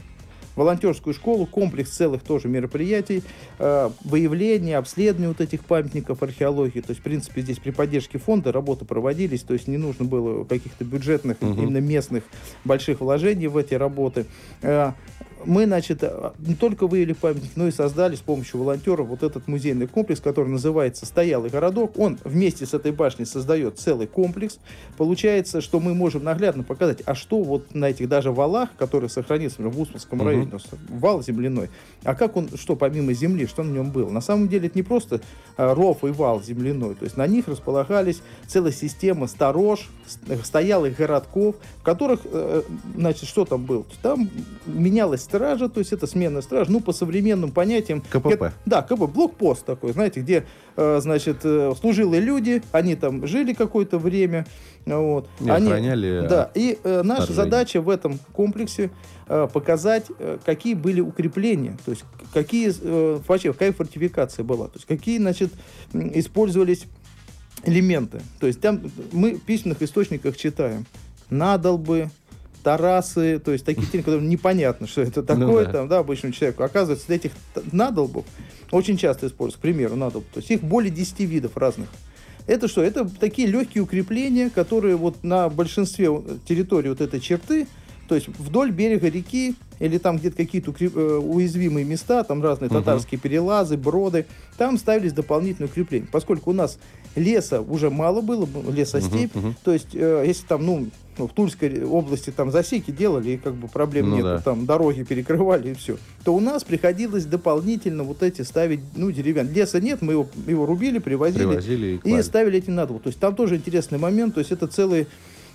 волонтерскую 0.59 1.13
школу, 1.13 1.45
комплекс 1.45 1.89
целых 1.89 2.21
тоже 2.21 2.49
мероприятий, 2.49 3.23
э, 3.59 3.89
выявление, 4.03 4.77
обследование 4.77 5.29
вот 5.29 5.39
этих 5.39 5.63
памятников 5.63 6.21
археологии. 6.21 6.81
То 6.81 6.89
есть, 6.91 6.99
в 6.99 7.03
принципе, 7.03 7.41
здесь 7.41 7.57
при 7.59 7.71
поддержке 7.71 8.17
фонда 8.19 8.51
работы 8.51 8.83
проводились, 8.83 9.41
то 9.41 9.53
есть 9.53 9.67
не 9.67 9.77
нужно 9.77 10.03
было 10.05 10.43
каких-то 10.43 10.83
бюджетных, 10.83 11.37
Мгм. 11.41 11.63
именно 11.63 11.77
местных 11.77 12.23
больших 12.65 12.99
вложений 12.99 13.47
в 13.47 13.57
эти 13.57 13.73
работы. 13.73 14.25
Э, 14.61 14.91
мы, 15.45 15.65
значит, 15.65 16.03
э, 16.03 16.31
не 16.39 16.55
только 16.55 16.87
выявили 16.87 17.13
памятник, 17.13 17.51
но 17.55 17.67
и 17.67 17.71
создали 17.71 18.15
с 18.15 18.19
помощью 18.19 18.59
волонтеров 18.59 19.07
вот 19.07 19.23
этот 19.23 19.47
музейный 19.47 19.87
комплекс, 19.87 20.19
который 20.19 20.49
называется 20.49 21.05
«Стоялый 21.05 21.49
городок». 21.49 21.97
Он 21.97 22.17
вместе 22.23 22.65
с 22.65 22.73
этой 22.73 22.91
башней 22.91 23.25
создает 23.25 23.79
целый 23.79 24.07
комплекс. 24.07 24.59
Получается, 24.97 25.61
что 25.61 25.79
мы 25.79 25.93
можем 25.93 26.23
наглядно 26.23 26.63
показать, 26.63 27.01
а 27.05 27.15
что 27.15 27.41
вот 27.41 27.73
на 27.73 27.89
этих 27.89 28.09
даже 28.09 28.31
валах, 28.31 28.69
которые 28.77 29.09
сохранился 29.09 29.61
например, 29.61 29.77
в 29.77 29.81
Усманском 29.81 30.21
районе, 30.21 30.51
вал 30.89 31.23
земляной, 31.23 31.69
а 32.03 32.15
как 32.15 32.35
он, 32.37 32.49
что 32.55 32.75
помимо 32.75 33.13
земли, 33.13 33.45
что 33.47 33.63
на 33.63 33.71
нем 33.71 33.91
было? 33.91 34.09
На 34.09 34.21
самом 34.21 34.47
деле 34.47 34.67
это 34.67 34.77
не 34.77 34.83
просто 34.83 35.21
а, 35.57 35.73
ров 35.73 36.03
и 36.03 36.07
вал 36.07 36.41
земляной, 36.41 36.95
то 36.95 37.03
есть 37.05 37.17
на 37.17 37.27
них 37.27 37.47
располагались 37.47 38.21
целая 38.47 38.71
система 38.71 39.27
сторож, 39.27 39.89
с- 40.07 40.45
стоялых 40.45 40.97
городков, 40.97 41.55
в 41.79 41.83
которых, 41.83 42.21
э, 42.25 42.63
значит, 42.95 43.27
что 43.29 43.45
там 43.45 43.65
было? 43.65 43.85
Там 44.01 44.29
менялась 44.65 45.23
стража, 45.29 45.69
то 45.69 45.79
есть 45.79 45.93
это 45.93 46.07
смена 46.07 46.41
стража, 46.41 46.71
ну, 46.71 46.79
по 46.81 46.91
современным 46.91 47.51
понятиям. 47.51 48.01
КПП. 48.01 48.27
Это- 48.27 48.53
да, 48.65 48.81
КПП, 48.81 49.05
блокпост 49.07 49.63
такой, 49.65 49.93
знаете, 49.93 50.21
где, 50.21 50.45
э, 50.75 50.99
значит, 51.01 51.37
э, 51.43 51.73
служилые 51.79 52.21
люди, 52.21 52.61
они 52.71 52.95
там 52.95 53.25
жили 53.27 53.53
какое-то 53.53 53.99
время, 53.99 54.45
вот. 54.85 55.29
И 55.39 55.49
они, 55.49 55.67
охраняли, 55.67 56.25
Да, 56.27 56.51
и 56.55 56.77
э, 56.83 57.01
наша 57.03 57.23
вторжение. 57.23 57.43
задача 57.45 57.81
в 57.81 57.89
этом 57.89 58.19
комплексе 58.33 58.89
э, 59.27 59.47
показать, 59.53 60.07
э, 60.17 60.39
какие 60.43 60.73
были 60.73 61.01
укрепления, 61.01 61.77
то 61.85 61.91
есть 61.91 62.03
какие, 62.33 62.71
э, 62.81 63.19
вообще, 63.27 63.53
какая 63.53 63.71
фортификация 63.73 64.43
была, 64.43 64.65
то 64.65 64.73
есть 64.77 64.87
какие, 64.87 65.19
значит, 65.19 65.51
использовались 65.93 66.85
элементы. 67.63 68.21
То 68.39 68.47
есть 68.47 68.59
там 68.61 68.81
мы 69.11 69.35
в 69.35 69.41
письменных 69.41 69.81
источниках 69.83 70.35
читаем 70.37 70.85
надолбы, 71.29 72.09
тарасы, 72.63 73.39
то 73.39 73.51
есть 73.51 73.65
такие 73.65 73.85
термины, 73.87 74.03
которые 74.03 74.27
непонятно, 74.27 74.87
что 74.87 75.01
это 75.01 75.23
такое, 75.23 75.45
Ну 75.45 75.65
да. 75.65 75.71
там, 75.71 75.87
да, 75.87 75.99
обычному 75.99 76.33
человеку. 76.33 76.63
Оказывается, 76.63 77.11
этих 77.13 77.31
т- 77.53 77.61
надолбов 77.71 78.25
очень 78.71 78.97
часто 78.97 79.27
используются, 79.27 79.59
к 79.59 79.61
примеру, 79.61 79.95
надолб. 79.95 80.25
То 80.33 80.39
есть 80.39 80.51
их 80.51 80.61
более 80.61 80.91
10 80.91 81.19
видов 81.21 81.57
разных. 81.57 81.89
Это 82.47 82.67
что? 82.67 82.81
Это 82.83 83.07
такие 83.19 83.47
легкие 83.47 83.83
укрепления, 83.83 84.49
которые 84.49 84.95
вот 84.95 85.23
на 85.23 85.49
большинстве 85.49 86.07
э, 86.07 86.37
территорий 86.47 86.89
вот 86.89 86.99
этой 87.01 87.19
черты, 87.19 87.67
то 88.07 88.15
есть 88.15 88.27
вдоль 88.27 88.71
берега 88.71 89.07
реки 89.07 89.53
или 89.79 89.99
там 89.99 90.17
где-то 90.17 90.35
какие-то 90.37 90.71
укреп- 90.71 90.97
э, 90.99 91.17
уязвимые 91.19 91.85
места, 91.85 92.23
там 92.23 92.41
разные 92.41 92.69
Мгм. 92.69 92.79
татарские 92.79 93.19
перелазы, 93.19 93.77
броды, 93.77 94.25
там 94.57 94.77
ставились 94.79 95.13
дополнительные 95.13 95.69
укрепления. 95.69 96.07
Поскольку 96.11 96.49
у 96.49 96.53
нас 96.53 96.79
леса 97.15 97.61
уже 97.61 97.91
мало 97.91 98.21
было, 98.21 98.47
лесостепь, 98.71 99.35
Мгм, 99.35 99.47
мгм. 99.49 99.55
то 99.63 99.71
есть 99.71 99.89
э, 99.93 100.23
если 100.25 100.45
там, 100.47 100.65
ну, 100.65 100.87
ну, 101.19 101.27
в 101.27 101.33
Тульской 101.33 101.83
области 101.83 102.31
там 102.31 102.51
засеки 102.51 102.91
делали, 102.91 103.31
и 103.31 103.37
как 103.37 103.53
бы 103.53 103.67
проблем 103.67 104.09
Ну 104.09 104.15
нет, 104.15 104.25
да. 104.25 104.39
там 104.39 104.65
дороги 104.65 105.03
перекрывали 105.03 105.71
и 105.71 105.73
все, 105.73 105.97
то 106.23 106.33
у 106.33 106.39
нас 106.39 106.63
приходилось 106.63 107.25
дополнительно 107.25 108.03
вот 108.03 108.23
эти 108.23 108.41
ставить, 108.41 108.79
ну, 108.95 109.11
деревянные. 109.11 109.53
Леса 109.53 109.79
нет, 109.79 110.01
мы 110.01 110.13
его, 110.13 110.27
его 110.47 110.65
рубили, 110.65 110.99
привозили, 110.99 111.43
Привозили 111.43 111.99
и 112.03 112.17
и 112.17 112.23
ставили 112.23 112.57
эти 112.57 112.69
надолбы. 112.69 113.03
То 113.03 113.07
есть 113.09 113.19
там 113.19 113.35
тоже 113.35 113.57
интересный 113.57 113.99
момент, 113.99 114.33
то 114.33 114.39
есть 114.39 114.51
это 114.51 114.67
целый 114.67 115.07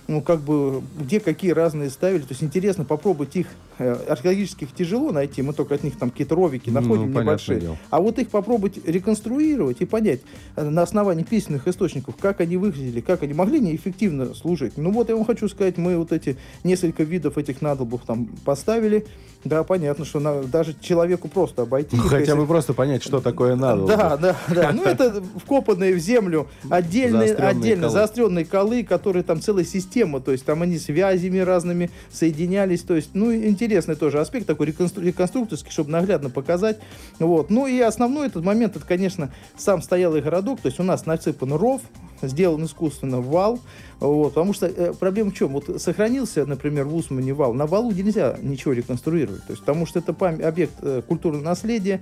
ну, 0.07 0.21
как 0.21 0.41
бы, 0.41 0.83
где 0.99 1.19
какие 1.19 1.51
разные 1.51 1.89
ставили. 1.89 2.21
То 2.21 2.31
есть 2.31 2.43
интересно 2.43 2.85
попробовать 2.85 3.35
их. 3.35 3.47
Э, 3.79 3.93
археологических 4.09 4.73
тяжело 4.73 5.11
найти, 5.11 5.41
мы 5.41 5.53
только 5.53 5.75
от 5.75 5.83
них 5.83 5.97
там 5.97 6.09
какие-то 6.09 6.35
ровики 6.35 6.69
Ну, 6.71 6.81
находим 6.81 7.03
понятное 7.13 7.23
небольшие. 7.23 7.59
дело. 7.59 7.77
А 7.89 8.01
вот 8.01 8.19
их 8.19 8.29
попробовать 8.29 8.79
реконструировать 8.85 9.81
и 9.81 9.85
понять 9.85 10.21
э, 10.55 10.63
на 10.69 10.81
основании 10.83 11.23
письменных 11.23 11.67
источников, 11.67 12.15
как 12.19 12.41
они 12.41 12.57
выглядели, 12.57 13.01
как 13.01 13.23
они 13.23 13.33
могли 13.33 13.59
неэффективно 13.59 14.33
служить. 14.33 14.77
Ну 14.77 14.91
вот 14.91 15.09
я 15.09 15.15
вам 15.15 15.25
хочу 15.25 15.47
сказать, 15.49 15.77
мы 15.77 15.97
вот 15.97 16.11
эти 16.11 16.37
несколько 16.63 17.03
видов 17.03 17.37
этих 17.37 17.61
надолбов 17.61 18.01
там 18.05 18.27
поставили. 18.45 19.05
Да, 19.43 19.63
понятно, 19.63 20.05
что 20.05 20.19
на- 20.19 20.41
даже 20.41 20.75
человеку 20.81 21.27
просто 21.27 21.61
обойти. 21.61 21.95
Ну, 21.95 22.01
хотя 22.01 22.17
если- 22.17 22.33
бы 22.33 22.47
просто 22.47 22.73
понять, 22.73 23.03
что 23.03 23.21
такое 23.21 23.55
надо. 23.55 23.85
да, 23.85 24.17
да, 24.17 24.35
да. 24.49 24.71
Ну, 24.75 24.83
это 24.83 25.23
вкопанные 25.37 25.93
в 25.93 25.99
землю 25.99 26.47
отдельные, 26.69 27.27
Заостренные 27.27 27.49
отдельно 27.51 27.81
колы. 27.83 27.93
заостренные 27.93 28.45
колы, 28.45 28.83
которые 28.83 29.21
там 29.23 29.39
целая 29.41 29.63
система, 29.63 30.19
то 30.19 30.31
есть 30.31 30.45
там 30.45 30.63
они 30.63 30.79
связями 30.79 31.37
разными 31.37 31.91
соединялись, 32.11 32.81
то 32.81 32.95
есть, 32.95 33.11
ну, 33.13 33.31
интересный 33.65 33.95
тоже 33.95 34.19
аспект 34.19 34.47
такой 34.47 34.67
реконстру- 34.67 35.03
реконструкторский, 35.03 35.71
чтобы 35.71 35.91
наглядно 35.91 36.29
показать. 36.29 36.77
Вот. 37.19 37.49
Ну, 37.49 37.67
и 37.67 37.79
основной 37.79 38.27
этот 38.27 38.43
момент, 38.43 38.75
это, 38.75 38.85
конечно, 38.85 39.31
сам 39.57 39.81
стоялый 39.81 40.21
городок, 40.21 40.61
то 40.61 40.67
есть 40.67 40.79
у 40.79 40.83
нас 40.83 41.05
насыпан 41.05 41.53
ров, 41.53 41.81
сделан 42.21 42.63
искусственно 42.65 43.19
вал, 43.21 43.59
вот, 43.99 44.29
потому 44.29 44.53
что 44.53 44.65
э, 44.67 44.93
проблема 44.93 45.31
в 45.31 45.33
чем? 45.35 45.49
Вот 45.49 45.81
сохранился, 45.81 46.45
например, 46.45 46.85
в 46.85 46.95
Усмане 46.95 47.33
вал, 47.33 47.53
на 47.53 47.65
валу 47.67 47.91
нельзя 47.91 48.37
ничего 48.41 48.73
реконструировать, 48.73 49.45
то 49.45 49.51
есть, 49.51 49.61
потому 49.61 49.85
что 49.85 49.99
это 49.99 50.11
пам- 50.13 50.41
объект 50.43 50.73
э, 50.81 51.01
культурного 51.07 51.43
наследия, 51.43 52.01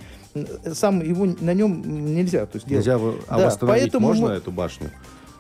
сам 0.74 1.02
его 1.02 1.26
на 1.40 1.54
нем 1.54 2.14
нельзя, 2.16 2.46
то 2.46 2.58
есть 2.58 2.68
делать. 2.68 2.86
Нельзя, 2.86 3.00
а 3.28 3.38
Да, 3.40 3.46
восстановить 3.46 3.84
поэтому 3.84 4.08
можно 4.08 4.28
мы- 4.28 4.34
эту 4.34 4.52
башню? 4.52 4.90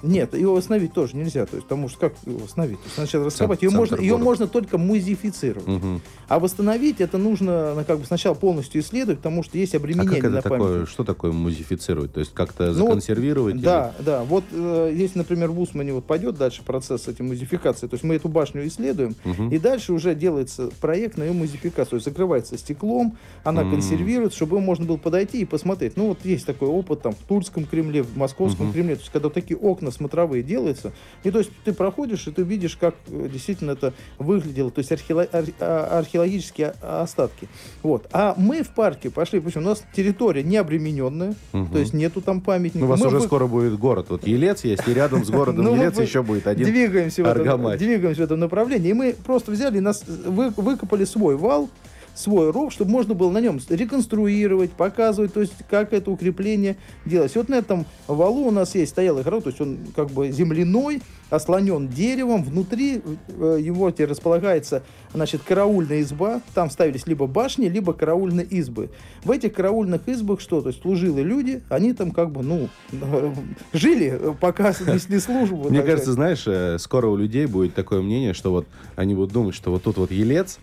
Нет, 0.03 0.33
ее 0.35 0.49
восстановить 0.49 0.93
тоже 0.93 1.15
нельзя, 1.15 1.45
то 1.45 1.55
есть, 1.55 1.63
потому 1.67 1.87
что 1.89 1.97
как 1.99 2.13
ее 2.25 2.37
восстановить? 2.37 2.77
То 2.79 2.83
есть, 2.83 2.95
сначала 2.95 3.25
раскопать, 3.25 3.61
ее 3.61 3.69
центр 3.69 3.79
можно, 3.79 3.95
ее 4.01 4.17
можно 4.17 4.47
только 4.47 4.77
музифицировать. 4.77 5.67
Мгм. 5.67 6.01
А 6.27 6.39
восстановить 6.39 6.99
это 7.01 7.17
нужно 7.17 7.73
ну, 7.75 7.83
как 7.85 7.99
бы 7.99 8.05
сначала 8.05 8.33
полностью 8.33 8.81
исследовать, 8.81 9.19
потому 9.19 9.43
что 9.43 9.57
есть 9.57 9.73
А 9.73 9.77
обременение 9.77 10.09
как 10.21 10.25
это 10.25 10.29
на 10.29 10.41
память. 10.41 10.57
такое, 10.63 10.85
что 10.85 11.03
такое 11.03 11.31
музифицировать? 11.31 12.13
То 12.13 12.19
есть 12.19 12.33
как-то 12.33 12.67
Ну, 12.67 12.73
законсервировать? 12.73 13.55
или- 13.55 13.63
Да, 13.63 13.93
да. 13.99 14.23
Вот 14.23 14.43
э, 14.51 14.93
если, 14.93 15.19
например, 15.19 15.51
в 15.51 15.59
Усмане 15.61 15.93
вот 15.93 16.05
пойдет 16.05 16.37
дальше 16.37 16.63
процесс 16.63 17.07
этой 17.07 17.21
музификации, 17.21 17.87
то 17.87 17.93
есть 17.93 18.03
мы 18.03 18.15
эту 18.15 18.27
башню 18.27 18.67
исследуем, 18.67 19.15
Мгм. 19.23 19.49
и 19.49 19.57
дальше 19.57 19.93
уже 19.93 20.15
делается 20.15 20.69
проект 20.81 21.17
на 21.17 21.23
ее 21.23 21.31
музификацию. 21.33 21.91
То 21.91 21.95
есть 21.95 22.05
закрывается 22.05 22.57
стеклом, 22.57 23.17
она 23.43 23.61
М. 23.61 23.71
консервируется, 23.71 24.35
чтобы 24.37 24.59
можно 24.59 24.85
было 24.85 24.97
подойти 24.97 25.39
и 25.41 25.45
посмотреть. 25.45 25.95
Ну 25.95 26.07
вот 26.09 26.19
есть 26.25 26.45
такой 26.45 26.67
опыт 26.67 27.01
там 27.01 27.13
в 27.13 27.27
Тульском 27.27 27.65
Кремле, 27.65 28.03
в 28.03 28.17
Московском 28.17 28.65
Мгм. 28.65 28.73
Кремле. 28.73 28.95
То 28.95 29.01
есть 29.01 29.11
когда 29.13 29.27
вот 29.27 29.33
такие 29.33 29.57
окна 29.57 29.91
смотровые 29.93 30.43
делаются, 30.43 30.91
и 31.23 31.31
то 31.31 31.39
есть 31.39 31.51
ты 31.63 31.71
проходишь, 31.73 32.27
и 32.27 32.31
ты 32.31 32.41
видишь, 32.43 32.75
как 32.75 32.95
э, 33.07 33.29
действительно 33.31 33.71
это 33.71 33.93
выглядело, 34.19 34.71
то 34.71 34.79
есть 34.79 34.91
археоло- 34.91 35.29
ар- 35.31 35.45
а- 35.59 35.99
археологические 35.99 36.73
остатки. 36.81 37.47
Вот. 37.83 38.07
А 38.11 38.33
мы 38.37 38.63
в 38.63 38.69
парке 38.69 39.09
пошли, 39.09 39.39
почему? 39.39 39.63
У 39.65 39.69
нас 39.69 39.83
территория 39.95 40.43
не 40.43 40.57
обремененная, 40.57 41.35
Мгм. 41.53 41.67
то 41.71 41.79
есть 41.79 41.93
нету 41.93 42.21
там 42.21 42.41
памятников. 42.41 42.81
Ну, 42.81 42.85
у 42.87 42.89
вас 42.89 42.99
Мы 42.99 43.07
уже 43.07 43.19
вы- 43.19 43.25
скоро 43.25 43.47
будет 43.47 43.77
город. 43.77 44.07
Вот 44.09 44.27
Елец 44.27 44.63
есть, 44.63 44.87
и 44.87 44.93
рядом 44.93 45.23
с 45.23 45.29
городом 45.31 45.63
Ну, 45.65 45.75
Елец 45.75 45.97
еще 45.99 46.23
будет 46.23 46.47
один. 46.47 46.65
двигаемся 46.65 47.23
в, 47.23 47.27
этом, 47.27 47.77
двигаемся 47.77 48.21
в 48.21 48.25
этом 48.25 48.39
направлении. 48.39 48.89
И 48.89 48.93
мы 48.93 49.15
просто 49.25 49.51
взяли 49.51 49.79
нас 49.79 50.03
вы- 50.07 50.49
выкопали 50.49 51.05
свой 51.05 51.35
вал, 51.37 51.69
свой 52.15 52.51
ров, 52.51 52.71
чтобы 52.71 52.91
можно 52.91 53.13
было 53.13 53.31
на 53.31 53.39
нем 53.39 53.59
реконструировать, 53.69 54.71
показывать, 54.71 55.33
то 55.33 55.41
есть 55.41 55.53
как 55.69 55.93
это 55.93 56.11
укрепление 56.11 56.77
делать. 57.05 57.35
Вот 57.35 57.49
на 57.49 57.55
этом 57.55 57.85
валу 58.07 58.47
у 58.47 58.51
нас 58.51 58.75
есть 58.75 58.91
стоялый 58.91 59.23
город, 59.23 59.45
то 59.45 59.49
есть 59.49 59.61
он 59.61 59.77
как 59.95 60.09
бы 60.09 60.31
земляной, 60.31 61.01
ослонен 61.29 61.87
деревом, 61.87 62.43
внутри 62.43 63.01
э, 63.27 63.57
его 63.59 63.89
теперь 63.89 64.09
располагается, 64.09 64.83
значит, 65.13 65.41
караульная 65.41 66.01
изба, 66.01 66.41
там 66.53 66.69
ставились 66.69 67.07
либо 67.07 67.25
башни, 67.25 67.67
либо 67.67 67.93
караульные 67.93 68.45
избы. 68.45 68.91
В 69.23 69.31
этих 69.31 69.53
караульных 69.53 70.07
избах 70.07 70.41
что? 70.41 70.61
То 70.61 70.69
есть 70.69 70.81
служилые 70.81 71.25
люди, 71.25 71.63
они 71.69 71.93
там 71.93 72.11
как 72.11 72.31
бы, 72.31 72.43
ну, 72.43 72.69
жили, 73.73 74.35
пока 74.39 74.69
несли 74.69 75.19
службу. 75.19 75.69
Мне 75.69 75.81
кажется, 75.81 76.13
знаешь, 76.13 76.43
э, 76.45 76.77
скоро 76.77 77.07
у 77.07 77.15
людей 77.15 77.47
будет 77.47 77.73
такое 77.73 78.01
мнение, 78.01 78.33
что 78.33 78.51
вот 78.51 78.67
они 78.95 79.15
будут 79.15 79.31
думать, 79.31 79.55
что 79.55 79.71
вот 79.71 79.83
тут 79.83 79.97
вот 79.97 80.11
Елец, 80.11 80.59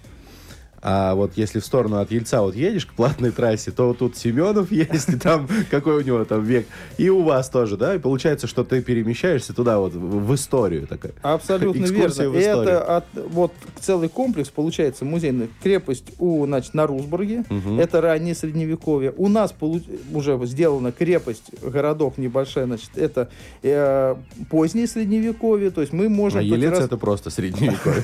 а 0.82 1.14
вот 1.14 1.32
если 1.36 1.60
в 1.60 1.64
сторону 1.64 1.98
от 1.98 2.10
Ельца 2.10 2.40
вот 2.42 2.54
едешь 2.56 2.86
к 2.86 2.92
платной 2.94 3.30
трассе, 3.32 3.70
то 3.70 3.92
тут 3.94 4.16
Семенов 4.16 4.72
есть, 4.72 5.08
и 5.10 5.16
там 5.16 5.48
какой 5.70 5.96
у 5.96 6.00
него 6.00 6.24
там 6.24 6.42
век, 6.42 6.66
и 6.96 7.08
у 7.10 7.22
вас 7.22 7.48
тоже, 7.50 7.76
да, 7.76 7.94
и 7.94 7.98
получается, 7.98 8.46
что 8.46 8.64
ты 8.64 8.80
перемещаешься 8.82 9.52
туда 9.52 9.78
вот 9.78 9.92
в 9.94 10.34
историю 10.34 10.86
такая. 10.86 11.12
Абсолютно 11.22 11.82
Экскурсия 11.82 12.28
верно. 12.28 12.38
в 12.38 12.40
историю. 12.40 12.62
это 12.62 12.96
от, 12.96 13.04
вот 13.30 13.52
целый 13.80 14.08
комплекс, 14.08 14.48
получается, 14.48 15.04
музейный. 15.04 15.50
Крепость 15.62 16.12
у, 16.18 16.46
значит, 16.46 16.74
на 16.74 16.86
Русбурге. 16.86 17.44
Мгм. 17.48 17.78
Это 17.78 18.00
раннее 18.00 18.34
средневековье. 18.34 19.12
У 19.16 19.28
нас 19.28 19.52
полу- 19.58 19.82
уже 20.12 20.38
сделана 20.46 20.92
крепость, 20.92 21.50
городок 21.62 22.16
небольшая, 22.18 22.66
значит, 22.66 22.90
это 22.96 23.28
э, 23.62 24.14
позднее 24.50 24.86
средневековье. 24.86 25.70
То 25.70 25.80
есть 25.82 25.92
мы 25.92 26.08
можем... 26.08 26.40
А 26.40 26.42
Елец 26.42 26.70
раз- 26.70 26.84
это 26.84 26.96
просто 26.96 27.30
средневековье. 27.30 28.02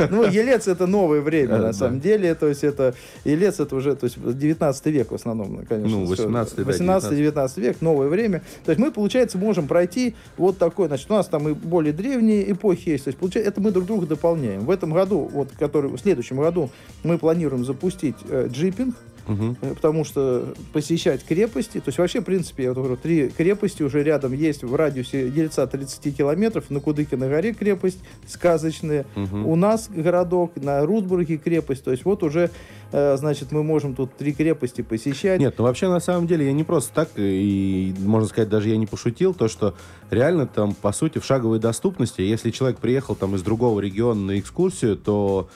Ну, 0.10 0.24
Елец 0.24 0.66
это 0.68 0.86
новое 0.86 1.20
время, 1.20 1.29
Да, 1.30 1.58
на 1.58 1.72
самом 1.72 2.00
деле. 2.00 2.34
То 2.34 2.48
есть 2.48 2.64
это 2.64 2.94
Елец 3.24 3.60
это 3.60 3.76
уже, 3.76 3.94
то 3.96 4.04
есть 4.04 4.16
19 4.20 4.86
век 4.86 5.10
в 5.10 5.14
основном, 5.14 5.64
конечно. 5.66 5.98
Ну, 5.98 6.04
18-й, 6.04 6.64
да, 6.64 6.98
18-19 6.98 7.60
век, 7.60 7.80
новое 7.80 8.08
время. 8.08 8.42
То 8.64 8.72
есть 8.72 8.80
мы, 8.80 8.90
получается, 8.90 9.38
можем 9.38 9.66
пройти 9.66 10.14
вот 10.36 10.58
такой, 10.58 10.88
значит, 10.88 11.10
у 11.10 11.14
нас 11.14 11.26
там 11.28 11.48
и 11.48 11.52
более 11.52 11.92
древние 11.92 12.50
эпохи 12.52 12.90
есть. 12.90 13.04
То 13.04 13.08
есть, 13.08 13.18
получается, 13.18 13.50
это 13.50 13.60
мы 13.60 13.70
друг 13.70 13.86
друга 13.86 14.06
дополняем. 14.06 14.60
В 14.60 14.70
этом 14.70 14.92
году, 14.92 15.28
вот, 15.32 15.50
который, 15.58 15.90
в 15.90 15.98
следующем 15.98 16.36
году 16.36 16.70
мы 17.02 17.18
планируем 17.18 17.64
запустить 17.64 18.16
э, 18.28 18.48
джипинг, 18.50 18.94
Э, 19.28 19.74
потому 19.74 20.04
что 20.04 20.54
посещать 20.72 21.24
крепости, 21.24 21.78
то 21.78 21.88
есть 21.88 21.98
вообще, 21.98 22.20
в 22.20 22.24
принципе, 22.24 22.64
я 22.64 22.68
вот 22.70 22.78
говорю, 22.78 22.96
три 22.96 23.28
крепости 23.28 23.82
уже 23.82 24.02
рядом 24.02 24.32
есть 24.32 24.62
в 24.62 24.74
радиусе 24.74 25.28
Ельца 25.28 25.66
30 25.66 26.16
километров, 26.16 26.70
на 26.70 26.80
Кудыкиной 26.80 27.28
горе 27.28 27.52
крепость 27.52 27.98
сказочная, 28.26 29.06
Мгм. 29.14 29.46
у 29.46 29.56
нас 29.56 29.88
городок, 29.88 30.52
на 30.56 30.84
Рудбурге 30.84 31.36
крепость, 31.36 31.84
то 31.84 31.90
есть 31.90 32.04
вот 32.04 32.22
уже, 32.22 32.50
э, 32.92 33.16
значит, 33.16 33.52
мы 33.52 33.62
можем 33.62 33.94
тут 33.94 34.14
три 34.16 34.32
крепости 34.32 34.82
посещать. 34.82 35.40
Нет, 35.40 35.54
ну 35.58 35.64
вообще 35.64 35.88
на 35.88 36.00
самом 36.00 36.26
деле 36.26 36.46
я 36.46 36.52
не 36.52 36.64
просто 36.64 36.92
так, 36.94 37.10
и 37.16 37.94
можно 37.98 38.28
сказать, 38.28 38.48
даже 38.48 38.68
я 38.68 38.76
не 38.76 38.86
пошутил, 38.86 39.34
то 39.34 39.48
что 39.48 39.74
реально 40.10 40.46
там, 40.46 40.74
по 40.74 40.92
сути, 40.92 41.18
в 41.18 41.24
шаговой 41.24 41.58
доступности, 41.58 42.20
если 42.22 42.50
человек 42.50 42.78
приехал 42.78 43.14
там 43.14 43.34
из 43.36 43.42
другого 43.42 43.80
региона 43.80 44.20
на 44.20 44.38
экскурсию, 44.38 44.96
то 44.96 45.48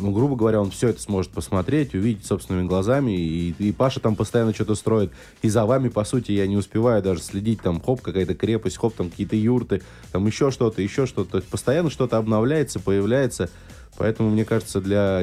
ну, 0.00 0.10
грубо 0.12 0.36
говоря, 0.36 0.60
он 0.60 0.70
все 0.70 0.88
это 0.88 1.00
сможет 1.00 1.32
посмотреть, 1.32 1.94
увидеть 1.94 2.24
собственными 2.24 2.66
глазами, 2.66 3.12
и, 3.12 3.54
и 3.58 3.72
Паша 3.72 4.00
там 4.00 4.16
постоянно 4.16 4.54
что-то 4.54 4.74
строит, 4.74 5.10
и 5.42 5.48
за 5.48 5.64
вами, 5.64 5.88
по 5.88 6.04
сути, 6.04 6.32
я 6.32 6.46
не 6.46 6.56
успеваю 6.56 7.02
даже 7.02 7.22
следить, 7.22 7.62
там, 7.62 7.80
хоп, 7.80 8.00
какая-то 8.00 8.34
крепость, 8.34 8.76
хоп, 8.76 8.94
там 8.94 9.10
какие-то 9.10 9.36
юрты, 9.36 9.82
там 10.12 10.26
еще 10.26 10.50
что-то, 10.50 10.82
еще 10.82 11.06
что-то, 11.06 11.32
то 11.32 11.36
есть 11.38 11.48
постоянно 11.48 11.90
что-то 11.90 12.16
обновляется, 12.18 12.80
появляется, 12.80 13.50
поэтому, 13.96 14.30
мне 14.30 14.44
кажется, 14.44 14.80
для 14.80 15.22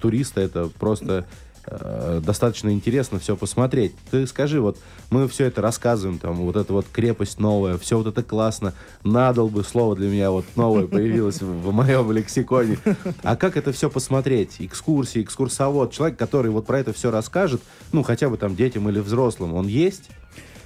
туриста 0.00 0.40
это 0.40 0.68
просто 0.78 1.26
Э, 1.64 2.20
достаточно 2.24 2.70
интересно 2.70 3.18
все 3.18 3.36
посмотреть. 3.36 3.94
Ты 4.10 4.26
скажи, 4.26 4.60
вот 4.60 4.78
мы 5.10 5.28
все 5.28 5.46
это 5.46 5.62
рассказываем, 5.62 6.18
там, 6.18 6.36
вот 6.36 6.56
эта 6.56 6.72
вот 6.72 6.86
крепость 6.92 7.38
новая, 7.38 7.78
все 7.78 7.98
вот 7.98 8.06
это 8.08 8.22
классно, 8.22 8.74
надал 9.04 9.48
бы 9.48 9.62
слово 9.62 9.94
для 9.94 10.08
меня 10.08 10.30
вот 10.30 10.44
новое 10.56 10.86
появилось 10.86 11.40
в 11.40 11.72
моем 11.72 12.10
лексиконе. 12.10 12.78
А 13.22 13.36
как 13.36 13.56
это 13.56 13.72
все 13.72 13.88
посмотреть? 13.88 14.56
Экскурсии, 14.58 15.22
экскурсовод, 15.22 15.92
человек, 15.92 16.18
который 16.18 16.50
вот 16.50 16.66
про 16.66 16.80
это 16.80 16.92
все 16.92 17.10
расскажет, 17.10 17.62
ну, 17.92 18.02
хотя 18.02 18.28
бы 18.28 18.36
там 18.36 18.56
детям 18.56 18.88
или 18.88 18.98
взрослым, 18.98 19.54
он 19.54 19.68
есть? 19.68 20.10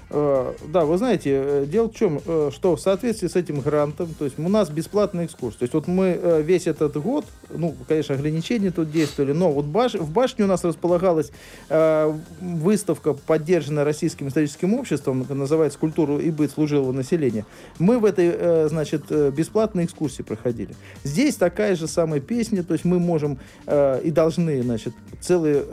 Э, 0.08 0.52
да, 0.68 0.84
вы 0.84 0.98
знаете, 0.98 1.30
э, 1.34 1.66
дело 1.66 1.88
в 1.88 1.94
чем, 1.94 2.20
э, 2.24 2.50
что 2.54 2.76
в 2.76 2.80
соответствии 2.80 3.26
с 3.26 3.34
этим 3.34 3.60
грантом, 3.60 4.14
то 4.16 4.24
есть 4.24 4.38
у 4.38 4.48
нас 4.48 4.70
бесплатный 4.70 5.24
экскурс. 5.24 5.56
То 5.56 5.64
есть 5.64 5.74
вот 5.74 5.88
мы 5.88 6.42
весь 6.44 6.66
этот 6.66 6.96
год, 6.96 7.24
ну, 7.50 7.74
конечно, 7.88 8.14
ограничения 8.14 8.70
тут 8.70 8.90
действовали, 8.90 9.32
но 9.32 9.50
вот 9.50 9.64
баш, 9.64 9.94
в 9.94 10.10
башне 10.12 10.44
у 10.44 10.48
нас 10.48 10.62
располагалась 10.64 11.32
выставка, 11.68 13.14
поддержанная 13.14 13.84
Российским 13.84 14.28
историческим 14.28 14.74
обществом, 14.74 15.26
называется 15.28 15.78
«Культура 15.78 16.18
и 16.18 16.30
быт 16.30 16.52
служилого 16.52 16.92
населения». 16.92 17.44
Мы 17.78 17.98
в 17.98 18.04
этой, 18.04 18.68
значит, 18.68 19.10
бесплатной 19.32 19.84
экскурсии 19.84 20.22
проходили. 20.22 20.74
Здесь 21.04 21.36
такая 21.36 21.76
же 21.76 21.86
самая 21.88 22.20
песня, 22.20 22.62
то 22.62 22.74
есть 22.74 22.84
мы 22.84 22.98
можем 22.98 23.38
и 23.66 24.10
должны, 24.10 24.62
значит, 24.62 24.94
целые, 25.20 25.64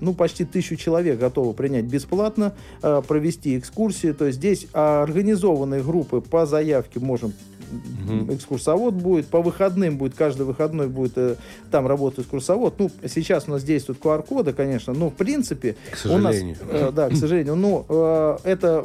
ну, 0.00 0.14
почти 0.14 0.44
тысячу 0.44 0.76
человек 0.76 1.18
готовы 1.18 1.54
принять 1.54 1.84
бесплатно, 1.84 2.52
провести 2.80 3.58
экскурсию 3.58 3.79
экскурсии. 3.80 4.12
То 4.12 4.26
есть 4.26 4.38
здесь 4.38 4.66
организованные 4.72 5.82
группы 5.82 6.20
по 6.20 6.46
заявке 6.46 7.00
можем 7.00 7.32
угу. 8.04 8.34
экскурсовод 8.34 8.94
будет. 8.94 9.26
По 9.28 9.40
выходным 9.40 9.96
будет, 9.96 10.14
каждый 10.14 10.44
выходной 10.46 10.88
будет 10.88 11.16
э, 11.16 11.36
там 11.70 11.86
работать 11.86 12.20
экскурсовод. 12.20 12.78
Ну, 12.78 12.90
сейчас 13.06 13.44
у 13.48 13.52
нас 13.52 13.62
действуют 13.62 14.00
QR-коды, 14.00 14.52
конечно, 14.52 14.92
но 14.92 15.10
в 15.10 15.14
принципе... 15.14 15.76
К 15.90 15.96
сожалению. 15.96 16.56
У 16.60 16.72
нас, 16.72 16.82
э, 16.82 16.92
да, 16.92 17.08
к 17.08 17.16
сожалению. 17.16 17.56
Но 17.56 17.86
э, 17.88 18.38
это 18.44 18.84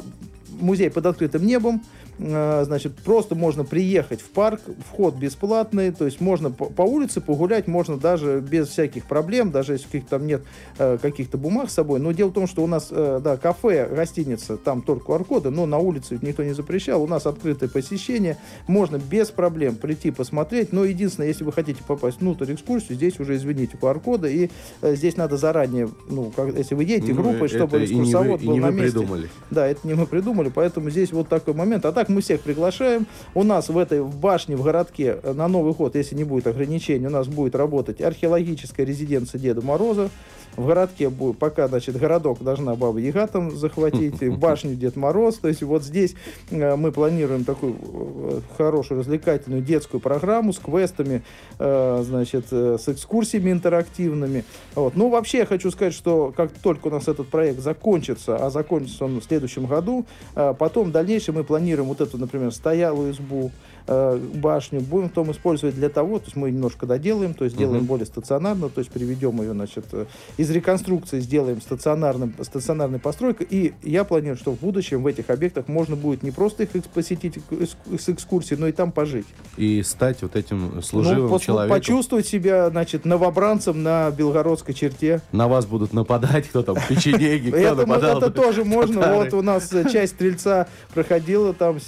музей 0.60 0.90
под 0.90 1.06
открытым 1.06 1.44
небом. 1.44 1.82
Э, 2.18 2.64
значит, 2.64 2.96
просто 2.96 3.34
можно 3.34 3.64
приехать 3.64 4.20
в 4.20 4.30
парк, 4.30 4.60
вход 4.90 5.16
бесплатный, 5.16 5.90
то 5.90 6.06
есть 6.06 6.20
можно 6.20 6.50
по, 6.50 6.66
по 6.66 6.82
улице 6.82 7.20
погулять, 7.20 7.66
можно 7.66 7.98
даже 7.98 8.40
без 8.40 8.68
всяких 8.68 9.04
проблем, 9.04 9.50
даже 9.50 9.74
если 9.74 9.86
каких-то 9.86 10.10
там 10.10 10.26
нет 10.26 10.42
э, 10.78 10.98
каких-то 11.00 11.36
бумаг 11.36 11.70
с 11.70 11.74
собой. 11.74 12.00
Но 12.00 12.12
дело 12.12 12.30
в 12.30 12.32
том, 12.32 12.46
что 12.46 12.64
у 12.64 12.66
нас, 12.66 12.88
э, 12.90 13.20
да, 13.22 13.36
кафе, 13.36 13.88
гостиница, 13.94 14.56
там 14.56 14.82
только 14.82 15.12
QR-коды, 15.12 15.50
но 15.50 15.66
на 15.66 15.78
улице 15.78 16.18
никто 16.22 16.42
не 16.42 16.52
запрещал, 16.52 17.02
у 17.02 17.06
нас 17.06 17.26
открытое 17.26 17.68
посещение, 17.68 18.38
можно 18.66 18.96
без 18.96 19.30
проблем 19.30 19.76
прийти 19.76 20.10
посмотреть, 20.10 20.72
но 20.72 20.84
единственное, 20.84 21.28
если 21.28 21.44
вы 21.44 21.52
хотите 21.52 21.82
попасть 21.86 22.20
внутрь 22.20 22.54
экскурсию, 22.54 22.96
здесь 22.96 23.20
уже, 23.20 23.36
извините, 23.36 23.76
QR-коды, 23.80 24.34
и 24.34 24.50
э, 24.80 24.94
здесь 24.94 25.16
надо 25.16 25.36
заранее, 25.36 25.90
ну, 26.08 26.32
как, 26.34 26.56
если 26.56 26.74
вы 26.74 26.84
едете 26.84 27.12
ну, 27.12 27.22
группой, 27.22 27.48
чтобы 27.48 27.84
экскурсовод 27.84 28.42
был 28.42 28.56
на 28.56 28.70
месте. 28.70 28.98
Придумали. 28.98 29.28
Да, 29.50 29.66
это 29.66 29.86
не 29.86 29.94
мы 29.94 30.06
придумали, 30.06 30.50
поэтому 30.54 30.88
здесь 30.88 31.12
вот 31.12 31.28
такой 31.28 31.52
момент. 31.52 31.84
А 31.84 31.92
так 31.92 32.05
так 32.06 32.14
мы 32.14 32.20
всех 32.20 32.40
приглашаем. 32.40 33.06
У 33.34 33.42
нас 33.42 33.68
в 33.68 33.76
этой 33.76 34.00
в 34.00 34.16
башне, 34.16 34.56
в 34.56 34.62
городке 34.62 35.18
э, 35.22 35.32
на 35.32 35.48
Новый 35.48 35.72
год, 35.72 35.96
если 35.96 36.14
не 36.14 36.24
будет 36.24 36.46
ограничений, 36.46 37.06
у 37.06 37.10
нас 37.10 37.26
будет 37.26 37.56
работать 37.56 38.00
археологическая 38.00 38.86
резиденция 38.86 39.40
Деда 39.40 39.60
Мороза 39.60 40.10
в 40.56 40.66
городке 40.66 41.10
будет, 41.10 41.38
пока, 41.38 41.68
значит, 41.68 41.96
городок 41.96 42.42
должна 42.42 42.74
Баба 42.74 42.98
Яга 42.98 43.26
там 43.26 43.54
захватить, 43.54 44.20
в 44.20 44.38
башню 44.38 44.74
Дед 44.74 44.96
Мороз. 44.96 45.36
То 45.36 45.48
есть 45.48 45.62
вот 45.62 45.84
здесь 45.84 46.14
э, 46.50 46.76
мы 46.76 46.92
планируем 46.92 47.44
такую 47.44 47.76
э, 47.78 48.40
хорошую 48.56 49.00
развлекательную 49.00 49.62
детскую 49.62 50.00
программу 50.00 50.52
с 50.52 50.58
квестами, 50.58 51.22
значит, 51.58 52.46
с 52.50 52.88
экскурсиями 52.88 53.50
интерактивными. 53.50 54.44
Вот. 54.74 54.96
Ну, 54.96 55.08
вообще 55.08 55.38
я 55.38 55.46
хочу 55.46 55.70
сказать, 55.70 55.94
что 55.94 56.32
как 56.36 56.50
только 56.52 56.88
у 56.88 56.90
нас 56.90 57.08
этот 57.08 57.28
проект 57.28 57.60
закончится, 57.60 58.36
а 58.36 58.50
закончится 58.50 59.04
он 59.04 59.20
в 59.20 59.24
следующем 59.24 59.66
году, 59.66 60.06
потом 60.34 60.88
в 60.88 60.92
дальнейшем 60.92 61.36
мы 61.36 61.44
планируем 61.44 61.90
вот 61.98 62.08
эту, 62.08 62.18
например, 62.18 62.52
стоялую 62.52 63.12
избу, 63.12 63.50
э, 63.86 64.18
башню 64.34 64.80
будем 64.80 65.08
потом 65.08 65.30
использовать 65.32 65.74
для 65.74 65.88
того, 65.88 66.18
то 66.18 66.26
есть 66.26 66.36
мы 66.36 66.50
немножко 66.50 66.86
доделаем, 66.86 67.34
то 67.34 67.44
есть 67.44 67.56
сделаем 67.56 67.84
uh-huh. 67.84 67.86
более 67.86 68.06
стационарно, 68.06 68.68
то 68.68 68.80
есть 68.80 68.90
приведем 68.90 69.40
ее, 69.40 69.52
значит, 69.52 69.86
э, 69.92 70.06
из 70.36 70.50
реконструкции 70.50 71.20
сделаем 71.20 71.60
стационарным, 71.60 72.34
стационарной 72.40 72.98
постройкой, 72.98 73.46
и 73.48 73.74
я 73.82 74.04
планирую, 74.04 74.36
что 74.36 74.52
в 74.52 74.58
будущем 74.58 75.02
в 75.02 75.06
этих 75.06 75.30
объектах 75.30 75.68
можно 75.68 75.96
будет 75.96 76.22
не 76.22 76.30
просто 76.30 76.64
их 76.64 76.70
посетить 76.70 77.38
с 77.50 78.08
экскурсией, 78.08 78.60
но 78.60 78.66
и 78.68 78.72
там 78.72 78.92
пожить. 78.92 79.26
И 79.56 79.82
стать 79.82 80.22
вот 80.22 80.36
этим 80.36 80.82
служивым 80.82 81.30
ну, 81.30 81.38
человеком. 81.38 81.78
Почувствовать 81.78 82.26
себя, 82.26 82.70
значит, 82.70 83.04
новобранцем 83.04 83.82
на 83.82 84.10
белгородской 84.10 84.74
черте. 84.74 85.20
На 85.32 85.48
вас 85.48 85.66
будут 85.66 85.92
нападать, 85.92 86.48
кто 86.48 86.62
там, 86.62 86.76
печенеги, 86.88 87.50
кто 87.50 87.74
нападал. 87.74 88.18
Это 88.18 88.30
тоже 88.30 88.64
можно. 88.64 89.14
Вот 89.14 89.32
у 89.34 89.42
нас 89.42 89.72
э, 89.72 89.88
часть 89.90 90.14
стрельца 90.14 90.66
проходила, 90.92 91.54
там 91.54 91.78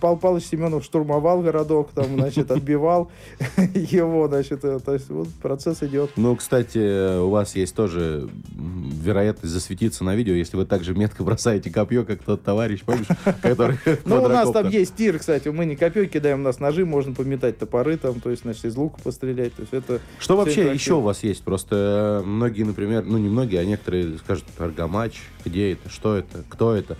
Павел 0.00 0.16
Павлович 0.16 0.46
Семенов 0.46 0.84
штурмовал 0.84 1.23
штурмовал 1.24 1.42
городок, 1.42 1.90
там, 1.94 2.16
значит, 2.16 2.50
отбивал 2.50 3.10
его, 3.74 4.28
значит, 4.28 4.64
э, 4.64 4.78
то 4.84 4.94
есть 4.94 5.08
вот 5.08 5.28
процесс 5.42 5.82
идет. 5.82 6.10
Ну, 6.16 6.36
кстати, 6.36 7.18
у 7.18 7.30
вас 7.30 7.56
есть 7.56 7.74
тоже 7.74 8.28
вероятность 8.56 9.52
засветиться 9.52 10.04
на 10.04 10.14
видео, 10.14 10.34
если 10.34 10.56
вы 10.56 10.66
также 10.66 10.94
метко 10.94 11.24
бросаете 11.24 11.70
копье, 11.70 12.04
как 12.04 12.22
тот 12.22 12.42
товарищ, 12.42 12.82
помнишь, 12.84 13.06
который 13.42 13.78
Ну, 14.04 14.22
у 14.22 14.28
нас 14.28 14.50
там 14.50 14.68
есть 14.68 14.96
тир, 14.96 15.18
кстати, 15.18 15.48
мы 15.48 15.64
не 15.64 15.76
копье 15.76 16.06
кидаем, 16.06 16.40
у 16.40 16.42
нас 16.42 16.60
ножи, 16.60 16.84
можно 16.84 17.14
пометать 17.14 17.58
топоры 17.58 17.96
там, 17.96 18.20
то 18.20 18.30
есть, 18.30 18.42
значит, 18.42 18.64
из 18.64 18.76
лука 18.76 19.00
пострелять, 19.02 19.54
то 19.54 19.62
есть 19.62 19.72
это... 19.72 20.00
Что 20.18 20.36
вообще 20.36 20.72
еще 20.72 20.94
у 20.94 21.00
вас 21.00 21.22
есть? 21.22 21.42
Просто 21.42 22.22
э, 22.22 22.26
многие, 22.26 22.64
например, 22.64 23.04
ну, 23.04 23.18
не 23.18 23.28
многие, 23.28 23.58
а 23.58 23.64
некоторые 23.64 24.18
скажут, 24.18 24.44
аргамач, 24.58 25.22
где 25.44 25.72
это, 25.72 25.88
что 25.88 26.16
это, 26.16 26.44
кто 26.48 26.74
это? 26.74 26.96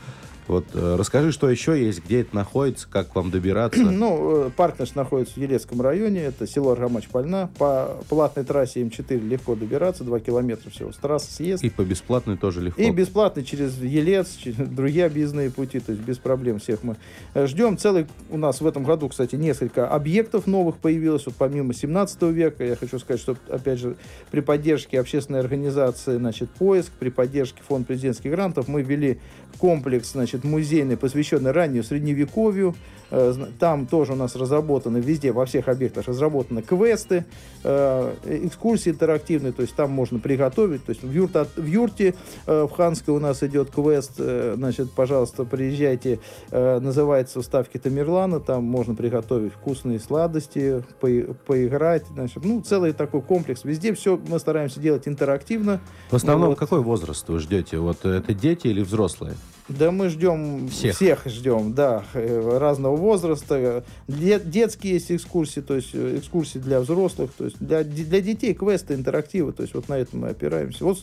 Вот 0.47 0.67
э, 0.75 0.97
расскажи, 0.99 1.33
что 1.33 1.49
еще 1.49 1.83
есть, 1.83 2.05
где 2.05 2.21
это 2.21 2.35
находится, 2.35 2.87
как 2.89 3.15
вам 3.15 3.31
добираться? 3.31 3.81
Ну, 3.95 4.47
э, 4.47 4.51
парк 4.51 4.79
наш 4.79 4.95
находится 4.95 5.35
в 5.35 5.37
Елецком 5.39 5.81
районе, 5.81 6.21
это 6.21 6.47
село 6.47 6.73
Аргамач-Пальна. 6.73 7.49
По 7.59 7.97
платной 8.09 8.45
трассе 8.45 8.83
М4 8.83 9.21
легко 9.21 9.55
добираться, 9.55 10.05
2 10.05 10.21
километра 10.21 10.69
всего 10.71 10.93
с 10.93 10.97
трассы 10.97 11.33
съезд. 11.33 11.63
И 11.63 11.71
по 11.71 11.83
бесплатной 11.83 12.37
тоже 12.37 12.61
легко? 12.61 12.83
И 12.83 12.91
бесплатный 12.91 13.45
через 13.45 13.79
Елец, 13.79 14.37
через 14.37 14.57
другие 14.59 15.07
объездные 15.07 15.51
пути, 15.51 15.81
то 15.81 15.93
есть 15.93 16.05
без 16.05 16.19
проблем 16.19 16.59
всех 16.59 16.83
мы 16.83 16.97
э, 17.35 17.47
ждем. 17.47 17.79
Целый 17.79 18.07
у 18.31 18.37
нас 18.37 18.61
в 18.61 18.67
этом 18.67 18.85
году, 18.85 19.09
кстати, 19.09 19.37
несколько 19.37 19.89
объектов 19.89 20.47
новых 20.47 20.77
появилось, 20.77 21.27
вот 21.27 21.37
помимо 21.39 21.73
17 21.73 22.23
века. 22.23 22.65
Я 22.65 22.77
хочу 22.77 22.99
сказать, 22.99 23.21
что, 23.21 23.37
опять 23.49 23.79
же, 23.79 23.97
при 24.31 24.41
поддержке 24.41 25.01
общественной 25.01 25.41
организации, 25.41 26.17
значит, 26.17 26.51
поиск, 26.51 26.91
при 26.99 27.11
поддержке 27.11 27.63
фонда 27.67 27.87
президентских 27.87 28.31
грантов 28.31 28.69
мы 28.69 28.83
ввели 28.83 29.21
комплекс, 29.59 30.13
значит, 30.13 30.34
музейный, 30.43 30.97
посвященный 30.97 31.53
раннему 31.53 31.85
средневековью, 31.85 32.75
Э, 33.15 33.33
там 33.59 33.87
тоже 33.87 34.13
у 34.13 34.17
нас 34.17 34.35
разработаны 34.35 34.99
везде, 34.99 35.33
во 35.33 35.47
всех 35.47 35.69
объектах 35.69 36.09
разработаны 36.09 36.63
квесты, 36.63 37.25
э, 37.63 38.15
экскурсии 38.25 38.91
интерактивные, 38.91 39.53
то 39.53 39.63
есть 39.63 39.75
там 39.75 39.91
можно 39.91 40.19
приготовить. 40.19 40.85
То 40.85 40.91
есть 40.91 41.03
в, 41.03 41.11
юрте, 41.11 41.47
в 41.57 41.65
юрте 41.65 42.15
э, 42.47 42.67
в 42.69 42.71
Ханской 42.71 43.15
у 43.15 43.21
нас 43.21 43.43
идет 43.43 43.71
квест, 43.71 44.13
значит, 44.17 44.93
пожалуйста, 44.93 45.45
приезжайте, 45.45 46.19
называется 46.51 47.43
«Ставки 47.43 47.79
Тамерлана», 47.79 48.41
там 48.41 48.65
можно 48.65 48.95
приготовить 48.95 49.53
вкусные 49.53 50.01
сладости, 50.01 50.83
по, 51.01 51.09
поиграть, 51.47 52.05
значит, 52.13 52.45
ну, 52.45 52.61
целый 52.61 52.93
такой 52.93 53.23
комплекс. 53.23 53.65
Везде 53.65 53.95
все 53.95 54.19
мы 54.29 54.39
стараемся 54.39 54.81
делать 54.81 55.07
интерактивно. 55.07 55.81
В 56.11 56.17
основном 56.17 56.51
вот. 56.51 56.59
какой 56.59 56.81
возраст 56.81 57.29
вы 57.29 57.39
ждете? 57.39 57.79
Вот 57.79 58.05
это 58.05 58.35
дети 58.35 58.69
или 58.69 58.83
взрослые? 58.83 59.35
Да 59.69 59.91
мы 59.91 60.11
ждем, 60.11 60.69
всех, 60.69 60.95
всех 60.95 61.23
ждем, 61.25 61.73
да, 61.73 62.05
разного 62.13 62.97
возраста. 62.97 63.83
Детские 64.07 64.95
есть 64.95 65.11
экскурсии, 65.11 65.61
то 65.61 65.75
есть 65.75 65.91
э, 65.95 66.19
экскурсии 66.19 66.59
для 66.59 66.81
взрослых, 66.81 67.31
то 67.37 67.47
есть 67.47 67.57
для, 67.61 67.83
для 67.83 68.21
детей 68.21 68.53
квесты, 68.53 68.93
интерактивы, 68.93 69.55
то 69.55 69.63
есть 69.63 69.75
вот 69.75 69.89
на 69.89 69.95
этом 69.95 70.21
мы 70.21 70.29
опираемся. 70.29 70.85
Вот 70.85 70.99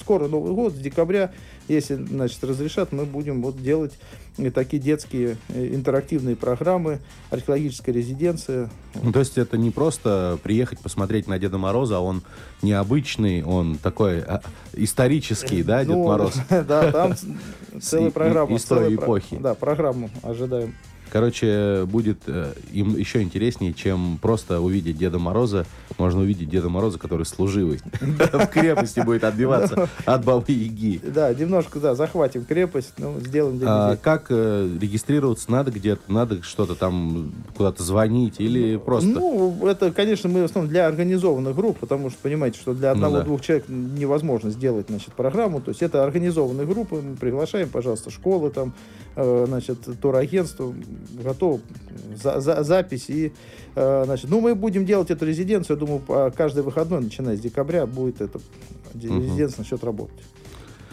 скоро 0.00 0.28
Новый 0.28 0.52
год, 0.52 0.74
с 0.74 0.78
декабря, 0.78 1.32
если, 1.66 1.96
значит, 1.96 2.42
разрешат, 2.44 2.92
мы 2.92 3.04
будем 3.04 3.42
вот 3.42 3.60
делать 3.60 3.98
такие 4.52 4.80
детские 4.80 5.36
э, 5.48 5.74
интерактивные 5.74 6.36
программы, 6.36 7.00
археологическая 7.30 7.94
резиденция. 7.94 8.70
Ну, 8.94 9.12
то 9.12 9.18
есть 9.18 9.36
это 9.38 9.58
не 9.58 9.70
просто 9.70 10.38
приехать 10.42 10.78
посмотреть 10.78 11.26
на 11.26 11.38
Деда 11.38 11.58
Мороза, 11.58 11.98
а 11.98 12.00
он 12.00 12.22
необычный, 12.62 13.42
он 13.42 13.76
такой 13.76 14.20
а, 14.20 14.40
исторический, 14.72 15.62
да, 15.62 15.84
Дед 15.84 15.96
ну, 15.96 16.06
Мороз? 16.06 16.34
Да, 16.50 16.92
там 16.92 17.14
целая 17.80 18.10
программа. 18.10 18.56
История 18.56 18.94
эпохи. 18.94 19.38
Да, 19.40 19.54
программу 19.54 20.10
ожидаем. 20.22 20.74
Короче, 21.10 21.84
будет 21.86 22.18
э, 22.26 22.52
им 22.72 22.96
еще 22.96 23.22
интереснее, 23.22 23.72
чем 23.72 24.18
просто 24.20 24.60
увидеть 24.60 24.98
Деда 24.98 25.18
Мороза. 25.18 25.66
Можно 25.96 26.20
увидеть 26.20 26.50
Деда 26.50 26.68
Мороза, 26.68 26.98
который 26.98 27.26
служивый. 27.26 27.80
В 28.00 28.46
крепости 28.46 29.00
будет 29.00 29.24
отбиваться 29.24 29.88
от 30.04 30.24
Бабы 30.24 30.52
Яги. 30.52 31.00
Да, 31.02 31.32
немножко, 31.32 31.80
да, 31.80 31.94
захватим 31.94 32.44
крепость, 32.44 32.94
ну, 32.98 33.18
сделаем 33.20 33.58
для 33.58 33.68
А 33.68 33.96
как 33.96 34.26
э, 34.30 34.68
регистрироваться? 34.80 35.50
Надо 35.50 35.70
где-то, 35.70 36.12
надо 36.12 36.42
что-то 36.42 36.74
там 36.74 37.32
куда-то 37.56 37.82
звонить 37.82 38.36
или 38.38 38.76
просто... 38.76 39.08
Ну, 39.08 39.66
это, 39.66 39.92
конечно, 39.92 40.28
мы 40.28 40.42
в 40.42 40.44
основном 40.44 40.70
для 40.70 40.86
организованных 40.86 41.54
групп, 41.54 41.78
потому 41.78 42.10
что, 42.10 42.18
понимаете, 42.22 42.58
что 42.58 42.74
для 42.74 42.94
Ну 42.94 43.04
одного-двух 43.04 43.40
человек 43.40 43.66
невозможно 43.68 44.50
сделать, 44.50 44.86
значит, 44.88 45.12
программу. 45.14 45.60
То 45.60 45.70
есть 45.70 45.82
это 45.82 46.04
организованные 46.04 46.66
группы, 46.66 47.00
мы 47.02 47.16
приглашаем, 47.16 47.68
пожалуйста, 47.68 48.10
школы 48.10 48.50
там, 48.50 48.74
э, 49.16 49.44
значит, 49.48 49.78
турагентство, 50.00 50.74
готов 51.22 51.60
за, 52.22 52.40
за- 52.40 52.62
запись 52.62 53.06
и, 53.08 53.32
э, 53.74 54.02
значит, 54.04 54.30
ну, 54.30 54.40
мы 54.40 54.54
будем 54.54 54.84
делать 54.86 55.10
эту 55.10 55.26
резиденцию, 55.26 55.76
я 55.76 55.86
думаю, 55.86 56.32
каждый 56.36 56.62
выходной, 56.62 57.00
начиная 57.00 57.36
с 57.36 57.40
декабря, 57.40 57.86
будет 57.86 58.20
эта 58.20 58.38
Мгм. 58.94 59.22
резиденция 59.22 59.58
начнет 59.62 59.84
работать. 59.84 60.18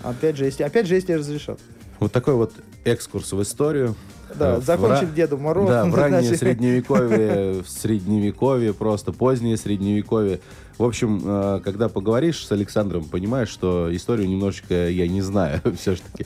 Опять 0.03 0.37
же, 0.37 0.45
если, 0.45 0.63
опять 0.63 0.85
же, 0.87 0.95
если 0.95 1.13
разрешат. 1.13 1.59
Вот 1.99 2.11
такой 2.11 2.33
вот 2.35 2.51
экскурс 2.83 3.31
в 3.31 3.41
историю. 3.41 3.95
Да, 4.37 4.55
Э, 4.55 4.59
в 4.59 4.63
закончим 4.65 5.07
ра- 5.07 5.13
Дедом 5.15 5.41
Морозом. 5.43 5.69
Да, 5.69 5.85
в 5.85 5.95
раннее 5.95 6.21
значит. 6.21 6.39
средневековье, 6.39 7.63
в 7.63 7.69
средневековье, 7.69 8.73
просто 8.73 9.11
позднее 9.13 9.55
средневековье. 9.55 10.39
В 10.77 10.83
общем, 10.83 11.21
э, 11.23 11.61
когда 11.63 11.87
поговоришь 11.89 12.45
с 12.45 12.51
Александром, 12.51 13.05
понимаешь, 13.05 13.47
что 13.49 13.95
историю 13.95 14.27
немножечко 14.27 14.89
я 14.89 15.07
не 15.07 15.21
знаю 15.21 15.61
все-таки. 15.79 16.25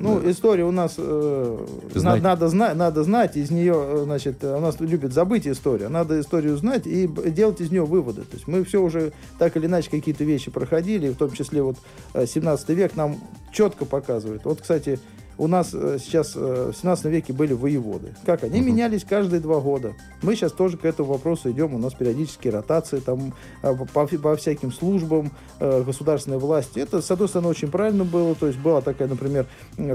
Ну, 0.00 0.30
история 0.30 0.64
у 0.64 0.70
нас 0.70 0.94
э, 0.96 1.66
на- 1.94 2.00
Знать. 2.00 2.22
надо, 2.22 2.48
знать, 2.48 2.74
надо 2.76 3.04
знать, 3.04 3.36
из 3.36 3.50
нее, 3.50 3.74
э, 3.76 4.00
значит, 4.04 4.42
э, 4.42 4.56
у 4.56 4.60
нас 4.60 4.80
любят 4.80 5.12
забыть 5.12 5.46
историю, 5.46 5.90
надо 5.90 6.18
историю 6.18 6.56
знать 6.56 6.86
и 6.86 7.06
делать 7.06 7.60
из 7.60 7.70
нее 7.70 7.84
выводы. 7.84 8.22
То 8.22 8.34
есть 8.34 8.48
мы 8.48 8.64
все 8.64 8.80
уже 8.82 9.12
так 9.38 9.56
или 9.56 9.66
иначе 9.66 9.90
какие-то 9.90 10.24
вещи 10.24 10.50
проходили, 10.50 11.10
в 11.10 11.16
том 11.16 11.30
числе 11.32 11.62
вот 11.62 11.76
э, 12.14 12.26
17 12.26 12.68
век 12.70 12.96
нам 12.96 13.18
четко 13.52 13.84
показывает. 13.84 14.44
Вот, 14.44 14.62
кстати, 14.62 14.98
у 15.40 15.46
нас 15.46 15.70
э, 15.72 15.96
сейчас 15.98 16.32
э, 16.36 16.70
в 16.70 16.76
17 16.76 17.06
веке 17.06 17.32
были 17.32 17.54
воеводы. 17.54 18.14
Как 18.26 18.44
они 18.44 18.58
Мгм. 18.60 18.66
менялись 18.68 19.04
каждые 19.08 19.40
два 19.40 19.58
года. 19.60 19.94
Мы 20.20 20.36
сейчас 20.36 20.52
тоже 20.52 20.76
к 20.76 20.84
этому 20.84 21.08
вопросу 21.14 21.50
идем. 21.50 21.72
У 21.74 21.78
нас 21.78 21.94
периодически 21.94 22.48
ротации 22.48 22.98
там 22.98 23.32
э, 23.62 23.74
по, 23.94 24.06
по 24.06 24.36
всяким 24.36 24.70
службам 24.70 25.32
государственной 25.58 26.38
власти. 26.38 26.78
Это, 26.80 27.00
с 27.00 27.10
одной 27.10 27.28
стороны, 27.28 27.48
очень 27.48 27.70
правильно 27.70 28.04
было. 28.04 28.34
То 28.34 28.46
есть 28.48 28.58
была 28.58 28.82
такая, 28.82 29.08
например, 29.08 29.46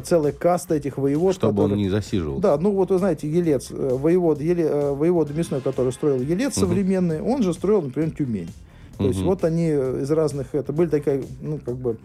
целая 0.04 0.32
каста 0.32 0.74
этих 0.76 0.98
воевод. 0.98 1.36
Чтобы 1.36 1.62
он 1.64 1.70
которые- 1.70 1.84
не 1.84 1.90
засиживал. 1.90 2.40
Да, 2.40 2.58
ну 2.58 2.72
вот 2.72 2.90
вы 2.90 2.98
знаете, 2.98 3.30
Елец, 3.30 3.70
воевод, 3.70 4.42
Еле- 4.42 4.92
воевода 4.94 5.32
Мясной, 5.34 5.62
который 5.62 5.92
строил 5.94 6.22
Елец 6.22 6.58
Мгм. 6.58 6.68
современный, 6.68 7.22
он 7.22 7.44
же 7.44 7.54
строил, 7.54 7.84
например, 7.84 8.12
Тюмень. 8.12 8.50
То 8.98 9.06
есть 9.08 9.20
Мгм. 9.20 9.28
вот 9.28 9.44
они 9.44 9.68
из 9.70 10.10
разных, 10.10 10.56
это 10.56 10.72
были 10.74 10.88
такая, 10.90 11.22
ну, 11.42 11.60
как 11.64 11.76
бы, 11.76 11.98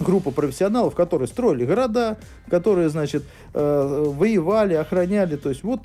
группа 0.00 0.30
профессионалов, 0.30 0.94
которые 0.94 1.28
строили 1.28 1.64
города, 1.64 2.18
которые, 2.48 2.88
значит, 2.88 3.24
э, 3.54 4.04
воевали, 4.08 4.74
охраняли. 4.74 5.36
То 5.36 5.48
есть 5.48 5.62
вот 5.62 5.80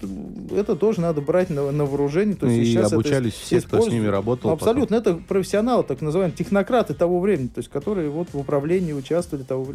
это 0.51 0.75
тоже 0.75 1.01
надо 1.01 1.21
брать 1.21 1.49
на, 1.49 1.71
на 1.71 1.85
вооружение. 1.85 2.35
То 2.35 2.47
есть 2.47 2.59
и 2.59 2.71
сейчас 2.71 2.87
это 2.87 2.95
обучались 2.95 3.33
все, 3.33 3.61
кто 3.61 3.81
с 3.81 3.87
ними 3.87 4.07
работал. 4.07 4.51
потом. 4.51 4.69
Абсолютно, 4.69 4.95
это 4.95 5.15
профессионалы, 5.15 5.83
так 5.83 6.01
называемые 6.01 6.35
технократы 6.35 6.93
того 6.93 7.19
времени, 7.19 7.47
то 7.47 7.59
есть 7.59 7.69
которые 7.69 8.09
вот 8.09 8.29
в 8.33 8.37
управлении 8.37 8.93
участвовали 8.93 9.43
того 9.43 9.67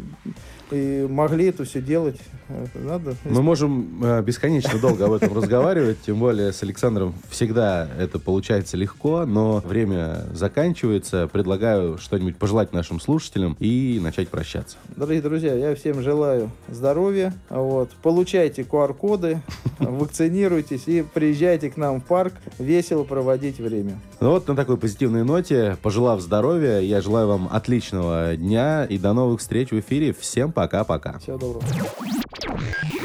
и 0.71 1.07
могли 1.09 1.45
это 1.45 1.63
все 1.63 1.81
делать. 1.81 2.17
Это 2.47 2.79
надо. 2.79 3.15
Мы 3.23 3.41
можем 3.41 4.03
э, 4.03 4.21
бесконечно 4.21 4.79
долго 4.79 5.05
об 5.05 5.13
этом 5.13 5.35
разговаривать, 5.35 6.01
тем 6.05 6.19
более 6.19 6.53
с 6.53 6.61
Александром 6.63 7.15
всегда 7.29 7.87
это 7.97 8.19
получается 8.19 8.77
легко, 8.77 9.25
но 9.25 9.63
время 9.65 10.25
заканчивается. 10.33 11.27
Предлагаю 11.31 11.97
что-нибудь 11.97 12.37
пожелать 12.37 12.73
нашим 12.73 12.99
слушателям 12.99 13.55
и 13.59 13.99
начать 14.19 14.29
прощаться. 14.29 14.77
Дорогие 14.95 15.21
друзья, 15.21 15.53
я 15.53 15.75
всем 15.75 16.01
желаю 16.01 16.51
здоровья. 16.67 17.33
Вот. 17.49 17.91
Получайте 18.01 18.63
QR-коды, 18.63 19.41
вакцинируйтесь 19.79 20.87
и 20.87 21.01
приезжайте 21.01 21.69
к 21.69 21.77
нам 21.77 22.01
в 22.01 22.05
парк 22.05 22.33
весело 22.57 23.03
проводить 23.03 23.59
время. 23.59 23.99
Ну 24.19 24.31
вот 24.31 24.47
на 24.47 24.55
такой 24.55 24.77
позитивной 24.77 25.23
ноте, 25.23 25.77
пожелав 25.81 26.21
здоровья, 26.21 26.79
я 26.79 27.01
желаю 27.01 27.27
вам 27.27 27.49
отличного 27.51 28.35
дня 28.35 28.85
и 28.85 28.97
до 28.97 29.13
новых 29.13 29.39
встреч 29.39 29.71
в 29.71 29.79
эфире. 29.79 30.13
Всем 30.13 30.51
пока-пока. 30.51 31.19
Всего 31.19 31.37
доброго. 31.37 31.63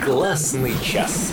Классный 0.04 0.72
час. 0.82 1.32